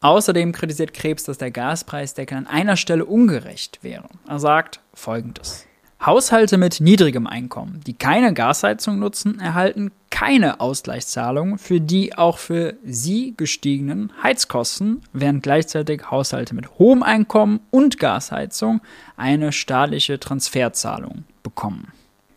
Außerdem 0.01 0.51
kritisiert 0.51 0.93
Krebs, 0.93 1.23
dass 1.23 1.37
der 1.37 1.51
Gaspreisdeckel 1.51 2.37
an 2.37 2.47
einer 2.47 2.77
Stelle 2.77 3.05
ungerecht 3.05 3.79
wäre. 3.81 4.09
Er 4.27 4.39
sagt 4.39 4.81
folgendes. 4.93 5.65
Haushalte 6.05 6.57
mit 6.57 6.79
niedrigem 6.79 7.25
Einkommen, 7.25 7.81
die 7.85 7.93
keine 7.93 8.33
Gasheizung 8.33 8.99
nutzen, 8.99 9.39
erhalten 9.39 9.91
keine 10.11 10.59
Ausgleichszahlung 10.59 11.57
für 11.57 11.81
die 11.81 12.15
auch 12.17 12.37
für 12.37 12.75
sie 12.85 13.33
gestiegenen 13.35 14.11
Heizkosten, 14.21 15.01
während 15.11 15.43
gleichzeitig 15.43 16.09
Haushalte 16.11 16.53
mit 16.53 16.77
hohem 16.77 17.01
Einkommen 17.01 17.61
und 17.71 17.99
Gasheizung 17.99 18.81
eine 19.15 19.51
staatliche 19.51 20.19
Transferzahlung 20.19 21.23
bekommen. 21.41 21.91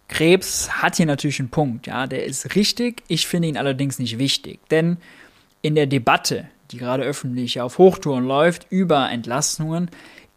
Krebs 0.09 0.83
hat 0.83 0.96
hier 0.96 1.07
natürlich 1.07 1.38
einen 1.38 1.51
Punkt, 1.51 1.87
ja, 1.87 2.07
der 2.07 2.25
ist 2.25 2.57
richtig, 2.57 3.03
ich 3.09 3.29
finde 3.29 3.49
ihn 3.49 3.57
allerdings 3.57 3.99
nicht 3.99 4.18
wichtig, 4.18 4.59
denn 4.70 4.96
in 5.62 5.75
der 5.75 5.87
Debatte, 5.87 6.49
die 6.70 6.79
gerade 6.79 7.05
öffentlich 7.05 7.61
auf 7.61 7.79
Hochtouren 7.79 8.25
läuft 8.25 8.66
über 8.70 9.09
Entlastungen, 9.11 9.90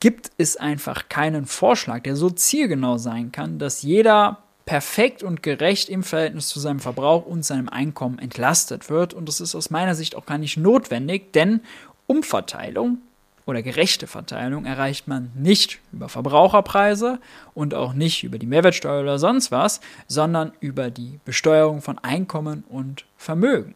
gibt 0.03 0.31
es 0.37 0.57
einfach 0.57 1.07
keinen 1.07 1.45
Vorschlag, 1.45 2.03
der 2.03 2.17
so 2.17 2.29
zielgenau 2.29 2.97
sein 2.97 3.31
kann, 3.31 3.57
dass 3.57 3.83
jeder 3.83 4.39
perfekt 4.65 5.23
und 5.23 5.41
gerecht 5.41 5.87
im 5.87 6.03
Verhältnis 6.03 6.49
zu 6.49 6.59
seinem 6.59 6.81
Verbrauch 6.81 7.25
und 7.25 7.45
seinem 7.45 7.69
Einkommen 7.69 8.19
entlastet 8.19 8.89
wird. 8.89 9.13
Und 9.13 9.29
das 9.29 9.39
ist 9.39 9.55
aus 9.55 9.69
meiner 9.69 9.95
Sicht 9.95 10.17
auch 10.17 10.25
gar 10.25 10.37
nicht 10.37 10.57
notwendig, 10.57 11.31
denn 11.31 11.61
Umverteilung 12.05 12.97
oder 13.45 13.61
gerechte 13.61 14.05
Verteilung 14.05 14.65
erreicht 14.65 15.07
man 15.07 15.31
nicht 15.35 15.79
über 15.93 16.09
Verbraucherpreise 16.09 17.19
und 17.53 17.73
auch 17.73 17.93
nicht 17.93 18.25
über 18.25 18.37
die 18.37 18.45
Mehrwertsteuer 18.45 19.03
oder 19.03 19.19
sonst 19.19 19.51
was, 19.51 19.79
sondern 20.09 20.51
über 20.59 20.91
die 20.91 21.21
Besteuerung 21.23 21.81
von 21.81 21.97
Einkommen 21.99 22.65
und 22.67 23.05
Vermögen. 23.15 23.73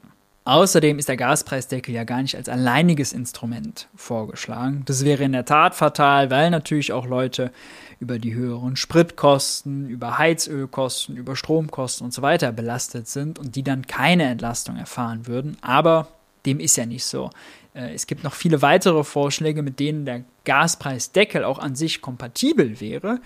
Außerdem 0.48 0.98
ist 0.98 1.10
der 1.10 1.18
Gaspreisdeckel 1.18 1.94
ja 1.94 2.06
gar 2.06 2.22
nicht 2.22 2.38
als 2.38 2.48
alleiniges 2.48 3.12
Instrument 3.12 3.90
vorgeschlagen. 3.98 4.84
Das 4.86 5.04
wäre 5.04 5.26
in 5.26 5.34
der 5.34 5.44
Tat 5.44 5.76
fatal, 5.76 6.32
weil 6.32 6.52
natürlich 6.52 6.94
auch 6.94 7.06
Leute 7.06 7.52
über 8.00 8.18
die 8.18 8.34
höheren 8.34 8.78
Spritkosten, 8.78 9.90
über 9.90 10.18
Heizölkosten, 10.18 11.18
über 11.18 11.36
Stromkosten 11.36 12.06
und 12.06 12.14
so 12.14 12.22
weiter 12.22 12.54
belastet 12.54 13.10
sind 13.10 13.40
und 13.40 13.58
die 13.58 13.64
dann 13.64 13.88
keine 13.88 14.24
Entlastung 14.24 14.78
erfahren 14.78 15.28
würden. 15.28 15.58
Aber 15.60 16.08
dem 16.46 16.62
ist 16.62 16.78
ja 16.78 16.86
nicht 16.86 17.04
so. 17.04 17.30
Äh, 17.74 17.94
es 17.94 18.08
gibt 18.08 18.24
noch 18.24 18.34
viele 18.34 18.62
weitere 18.62 19.04
Vorschläge, 19.04 19.64
mit 19.64 19.82
denen 19.82 20.06
der 20.06 20.24
Gaspreisdeckel 20.46 21.44
auch 21.44 21.60
an 21.60 21.76
sich 21.76 22.00
kompatibel 22.00 22.80
wäre. 22.80 23.20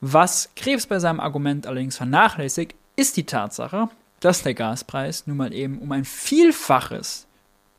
Was 0.00 0.50
Krebs 0.54 0.86
bei 0.86 1.00
seinem 1.00 1.18
Argument 1.18 1.66
allerdings 1.66 1.96
vernachlässigt, 1.96 2.76
ist 2.94 3.16
die 3.16 3.26
Tatsache, 3.26 3.88
dass 4.20 4.42
der 4.42 4.54
Gaspreis 4.54 5.26
nun 5.26 5.36
mal 5.36 5.52
eben 5.52 5.78
um 5.78 5.92
ein 5.92 6.04
Vielfaches 6.04 7.26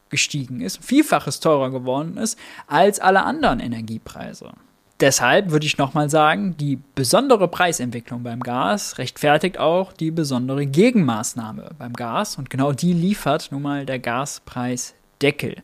gestiegen 0.09 0.61
ist, 0.61 0.83
Vielfaches 0.83 1.39
teurer 1.39 1.69
geworden 1.69 2.17
ist 2.17 2.37
als 2.67 2.99
alle 2.99 3.23
anderen 3.23 3.59
Energiepreise. 3.59 4.51
Deshalb 4.99 5.51
würde 5.51 5.65
ich 5.65 5.77
nochmal 5.77 6.09
sagen, 6.09 6.57
die 6.57 6.77
besondere 6.93 7.47
Preisentwicklung 7.47 8.23
beim 8.23 8.41
Gas 8.41 8.97
rechtfertigt 8.97 9.57
auch 9.57 9.93
die 9.93 10.11
besondere 10.11 10.65
Gegenmaßnahme 10.65 11.69
beim 11.77 11.93
Gas 11.93 12.37
und 12.37 12.49
genau 12.49 12.73
die 12.73 12.91
liefert 12.91 13.49
nun 13.51 13.61
mal 13.61 13.85
der 13.85 13.99
Gaspreisdeckel. 13.99 15.63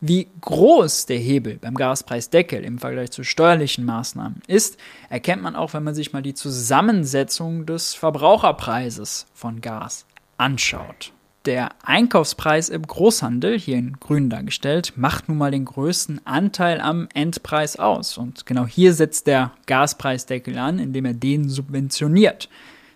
Wie 0.00 0.26
groß 0.40 1.06
der 1.06 1.18
Hebel 1.18 1.58
beim 1.60 1.76
Gaspreisdeckel 1.76 2.64
im 2.64 2.80
Vergleich 2.80 3.12
zu 3.12 3.22
steuerlichen 3.22 3.84
Maßnahmen 3.84 4.42
ist, 4.48 4.76
erkennt 5.08 5.44
man 5.44 5.54
auch, 5.54 5.74
wenn 5.74 5.84
man 5.84 5.94
sich 5.94 6.12
mal 6.12 6.22
die 6.22 6.34
Zusammensetzung 6.34 7.66
des 7.66 7.94
Verbraucherpreises 7.94 9.26
von 9.32 9.60
Gas 9.60 10.06
anschaut. 10.42 11.12
Der 11.44 11.70
Einkaufspreis 11.82 12.68
im 12.68 12.82
Großhandel, 12.82 13.58
hier 13.58 13.76
in 13.76 13.94
grün 13.98 14.28
dargestellt, 14.28 14.92
macht 14.96 15.28
nun 15.28 15.38
mal 15.38 15.50
den 15.50 15.64
größten 15.64 16.24
Anteil 16.24 16.80
am 16.80 17.08
Endpreis 17.14 17.76
aus. 17.78 18.18
Und 18.18 18.46
genau 18.46 18.66
hier 18.66 18.92
setzt 18.92 19.26
der 19.26 19.52
Gaspreisdeckel 19.66 20.58
an, 20.58 20.78
indem 20.78 21.04
er 21.04 21.14
den 21.14 21.48
subventioniert. 21.48 22.48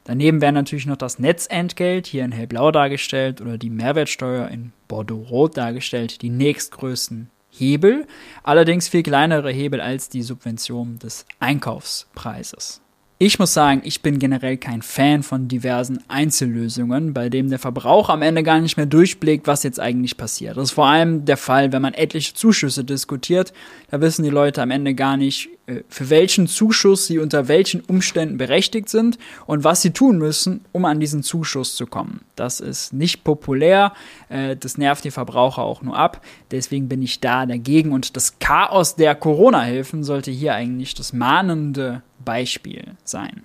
Daneben 0.04 0.40
wäre 0.40 0.52
natürlich 0.52 0.86
noch 0.86 0.96
das 0.96 1.18
Netzentgelt, 1.18 2.06
hier 2.06 2.24
in 2.24 2.30
hellblau 2.30 2.70
dargestellt, 2.70 3.40
oder 3.40 3.58
die 3.58 3.70
Mehrwertsteuer 3.70 4.48
in 4.48 4.72
Bordeaux-Rot 4.86 5.56
dargestellt, 5.56 6.22
die 6.22 6.30
nächstgrößten 6.30 7.30
Hebel, 7.50 8.06
allerdings 8.44 8.88
viel 8.88 9.02
kleinere 9.02 9.50
Hebel 9.50 9.80
als 9.80 10.08
die 10.08 10.22
Subvention 10.22 10.98
des 11.00 11.26
Einkaufspreises. 11.40 12.80
Ich 13.18 13.38
muss 13.38 13.54
sagen, 13.54 13.80
ich 13.82 14.02
bin 14.02 14.18
generell 14.18 14.58
kein 14.58 14.82
Fan 14.82 15.22
von 15.22 15.48
diversen 15.48 16.04
Einzellösungen, 16.06 17.14
bei 17.14 17.30
denen 17.30 17.48
der 17.48 17.58
Verbraucher 17.58 18.12
am 18.12 18.20
Ende 18.20 18.42
gar 18.42 18.60
nicht 18.60 18.76
mehr 18.76 18.84
durchblickt, 18.84 19.46
was 19.46 19.62
jetzt 19.62 19.80
eigentlich 19.80 20.18
passiert. 20.18 20.58
Das 20.58 20.64
ist 20.64 20.72
vor 20.72 20.86
allem 20.86 21.24
der 21.24 21.38
Fall, 21.38 21.72
wenn 21.72 21.80
man 21.80 21.94
etliche 21.94 22.34
Zuschüsse 22.34 22.84
diskutiert. 22.84 23.54
Da 23.90 24.02
wissen 24.02 24.22
die 24.22 24.28
Leute 24.28 24.60
am 24.60 24.70
Ende 24.70 24.94
gar 24.94 25.16
nicht, 25.16 25.48
für 25.88 26.10
welchen 26.10 26.46
Zuschuss 26.46 27.06
sie 27.06 27.18
unter 27.18 27.48
welchen 27.48 27.80
Umständen 27.80 28.38
berechtigt 28.38 28.88
sind 28.88 29.18
und 29.46 29.64
was 29.64 29.82
sie 29.82 29.90
tun 29.90 30.18
müssen, 30.18 30.64
um 30.72 30.84
an 30.84 31.00
diesen 31.00 31.22
Zuschuss 31.22 31.74
zu 31.74 31.86
kommen. 31.86 32.20
Das 32.36 32.60
ist 32.60 32.92
nicht 32.92 33.24
populär, 33.24 33.92
äh, 34.28 34.56
das 34.56 34.78
nervt 34.78 35.04
die 35.04 35.10
Verbraucher 35.10 35.62
auch 35.62 35.82
nur 35.82 35.96
ab. 35.96 36.24
Deswegen 36.52 36.88
bin 36.88 37.02
ich 37.02 37.20
da 37.20 37.46
dagegen 37.46 37.92
und 37.92 38.16
das 38.16 38.38
Chaos 38.38 38.94
der 38.94 39.14
Corona-Hilfen 39.14 40.04
sollte 40.04 40.30
hier 40.30 40.54
eigentlich 40.54 40.94
das 40.94 41.12
mahnende 41.12 42.02
Beispiel 42.24 42.92
sein. 43.02 43.42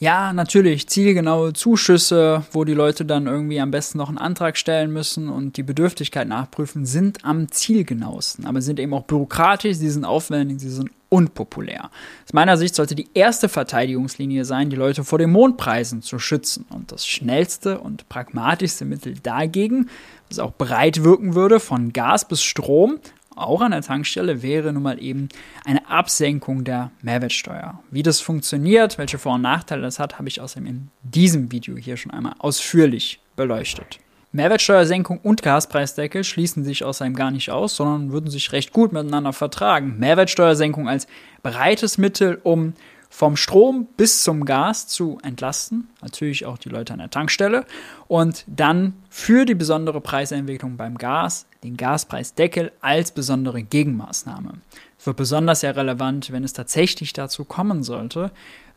Ja, 0.00 0.32
natürlich, 0.32 0.88
zielgenaue 0.88 1.54
Zuschüsse, 1.54 2.44
wo 2.52 2.64
die 2.64 2.74
Leute 2.74 3.04
dann 3.04 3.26
irgendwie 3.26 3.60
am 3.60 3.72
besten 3.72 3.98
noch 3.98 4.08
einen 4.08 4.18
Antrag 4.18 4.56
stellen 4.56 4.92
müssen 4.92 5.28
und 5.28 5.56
die 5.56 5.64
Bedürftigkeit 5.64 6.28
nachprüfen, 6.28 6.86
sind 6.86 7.24
am 7.24 7.50
zielgenauesten. 7.50 8.46
Aber 8.46 8.62
sind 8.62 8.78
eben 8.78 8.94
auch 8.94 9.02
bürokratisch, 9.02 9.76
sie 9.76 9.90
sind 9.90 10.04
aufwendig, 10.04 10.60
sie 10.60 10.70
sind 10.70 10.90
unpopulär. 11.08 11.90
Aus 12.24 12.32
meiner 12.32 12.56
Sicht 12.56 12.74
sollte 12.74 12.94
die 12.94 13.08
erste 13.14 13.48
Verteidigungslinie 13.48 14.44
sein, 14.44 14.70
die 14.70 14.76
Leute 14.76 15.04
vor 15.04 15.18
den 15.18 15.30
Mondpreisen 15.30 16.02
zu 16.02 16.18
schützen. 16.18 16.66
Und 16.70 16.92
das 16.92 17.06
schnellste 17.06 17.80
und 17.80 18.08
pragmatischste 18.08 18.84
Mittel 18.84 19.14
dagegen, 19.22 19.88
was 20.28 20.38
auch 20.38 20.52
breit 20.52 21.04
wirken 21.04 21.34
würde, 21.34 21.60
von 21.60 21.92
Gas 21.92 22.28
bis 22.28 22.42
Strom, 22.42 23.00
auch 23.38 23.60
an 23.60 23.70
der 23.70 23.82
Tankstelle 23.82 24.42
wäre 24.42 24.72
nun 24.72 24.82
mal 24.82 25.00
eben 25.00 25.28
eine 25.64 25.88
Absenkung 25.88 26.64
der 26.64 26.90
Mehrwertsteuer. 27.02 27.80
Wie 27.90 28.02
das 28.02 28.20
funktioniert, 28.20 28.98
welche 28.98 29.18
Vor- 29.18 29.34
und 29.34 29.42
Nachteile 29.42 29.82
das 29.82 30.00
hat, 30.00 30.18
habe 30.18 30.28
ich 30.28 30.40
außerdem 30.40 30.66
in 30.66 30.88
diesem 31.04 31.52
Video 31.52 31.76
hier 31.76 31.96
schon 31.96 32.10
einmal 32.10 32.34
ausführlich 32.38 33.20
beleuchtet. 33.36 34.00
Mehrwertsteuersenkung 34.32 35.18
und 35.22 35.42
Gaspreisdeckel 35.42 36.22
schließen 36.22 36.62
sich 36.64 36.84
außerdem 36.84 37.14
gar 37.14 37.30
nicht 37.30 37.50
aus, 37.50 37.76
sondern 37.76 38.12
würden 38.12 38.30
sich 38.30 38.52
recht 38.52 38.72
gut 38.72 38.92
miteinander 38.92 39.32
vertragen. 39.32 39.98
Mehrwertsteuersenkung 39.98 40.88
als 40.88 41.06
breites 41.42 41.96
Mittel, 41.96 42.38
um 42.42 42.74
vom 43.10 43.36
Strom 43.36 43.88
bis 43.96 44.22
zum 44.22 44.44
Gas 44.44 44.86
zu 44.86 45.18
entlasten, 45.22 45.88
natürlich 46.02 46.44
auch 46.44 46.58
die 46.58 46.68
Leute 46.68 46.92
an 46.92 46.98
der 46.98 47.10
Tankstelle 47.10 47.64
und 48.06 48.44
dann 48.46 48.94
für 49.08 49.46
die 49.46 49.54
besondere 49.54 50.00
Preisentwicklung 50.02 50.76
beim 50.76 50.98
Gas 50.98 51.46
den 51.64 51.76
Gaspreisdeckel 51.76 52.70
als 52.80 53.10
besondere 53.12 53.62
Gegenmaßnahme. 53.62 54.60
Es 54.98 55.06
wird 55.06 55.16
besonders 55.16 55.62
ja 55.62 55.70
relevant, 55.70 56.32
wenn 56.32 56.44
es 56.44 56.52
tatsächlich 56.52 57.12
dazu 57.12 57.44
kommen 57.44 57.82
sollte, 57.82 58.30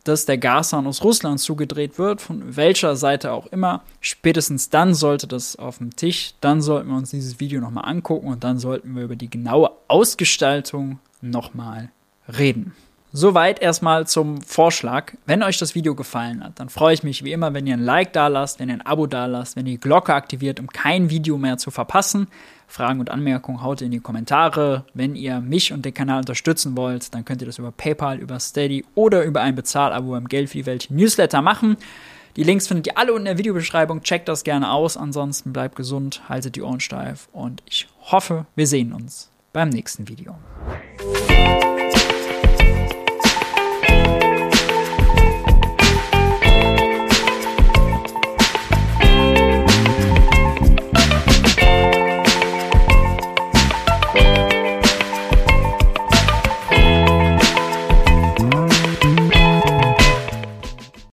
dass 0.03 0.25
der 0.25 0.37
Gashahn 0.37 0.87
aus 0.87 1.03
Russland 1.03 1.39
zugedreht 1.39 1.97
wird, 1.97 2.21
von 2.21 2.55
welcher 2.55 2.95
Seite 2.95 3.31
auch 3.31 3.47
immer. 3.47 3.83
Spätestens 3.99 4.69
dann 4.69 4.93
sollte 4.93 5.27
das 5.27 5.55
auf 5.55 5.77
dem 5.77 5.95
Tisch, 5.95 6.33
dann 6.41 6.61
sollten 6.61 6.89
wir 6.89 6.97
uns 6.97 7.11
dieses 7.11 7.39
Video 7.39 7.61
nochmal 7.61 7.85
angucken 7.85 8.27
und 8.27 8.43
dann 8.43 8.59
sollten 8.59 8.95
wir 8.95 9.03
über 9.03 9.15
die 9.15 9.29
genaue 9.29 9.71
Ausgestaltung 9.87 10.99
nochmal 11.21 11.91
reden. 12.37 12.73
Soweit 13.13 13.61
erstmal 13.61 14.07
zum 14.07 14.41
Vorschlag. 14.41 15.13
Wenn 15.25 15.43
euch 15.43 15.57
das 15.57 15.75
Video 15.75 15.95
gefallen 15.95 16.41
hat, 16.43 16.59
dann 16.59 16.69
freue 16.69 16.93
ich 16.93 17.03
mich 17.03 17.25
wie 17.25 17.33
immer, 17.33 17.53
wenn 17.53 17.67
ihr 17.67 17.73
ein 17.73 17.83
Like 17.83 18.13
da 18.13 18.27
lasst, 18.27 18.59
wenn 18.59 18.69
ihr 18.69 18.75
ein 18.75 18.85
Abo 18.85 19.05
da 19.05 19.25
lasst, 19.25 19.57
wenn 19.57 19.65
ihr 19.65 19.73
die 19.73 19.81
Glocke 19.81 20.13
aktiviert, 20.13 20.61
um 20.61 20.67
kein 20.67 21.09
Video 21.09 21.37
mehr 21.37 21.57
zu 21.57 21.71
verpassen. 21.71 22.27
Fragen 22.67 23.01
und 23.01 23.09
Anmerkungen 23.09 23.61
haut 23.61 23.81
in 23.81 23.91
die 23.91 23.99
Kommentare. 23.99 24.85
Wenn 24.93 25.15
ihr 25.15 25.41
mich 25.41 25.73
und 25.73 25.83
den 25.83 25.93
Kanal 25.93 26.19
unterstützen 26.19 26.77
wollt, 26.77 27.13
dann 27.13 27.25
könnt 27.25 27.41
ihr 27.41 27.47
das 27.47 27.57
über 27.57 27.73
PayPal, 27.73 28.17
über 28.17 28.39
Steady 28.39 28.85
oder 28.95 29.23
über 29.25 29.41
ein 29.41 29.55
Bezahlabo 29.55 30.15
im 30.15 30.29
Geld 30.29 30.53
wie 30.53 30.65
Welt 30.65 30.87
Newsletter 30.89 31.41
machen. 31.41 31.75
Die 32.37 32.43
Links 32.43 32.69
findet 32.69 32.87
ihr 32.87 32.97
alle 32.97 33.11
unten 33.11 33.27
in 33.27 33.35
der 33.35 33.37
Videobeschreibung. 33.37 34.03
Checkt 34.03 34.29
das 34.29 34.45
gerne 34.45 34.71
aus. 34.71 34.95
Ansonsten 34.95 35.51
bleibt 35.51 35.75
gesund, 35.75 36.21
haltet 36.29 36.55
die 36.55 36.61
Ohren 36.61 36.79
steif 36.79 37.27
und 37.33 37.61
ich 37.65 37.89
hoffe, 38.03 38.45
wir 38.55 38.67
sehen 38.67 38.93
uns 38.93 39.29
beim 39.51 39.67
nächsten 39.67 40.07
Video. 40.07 40.37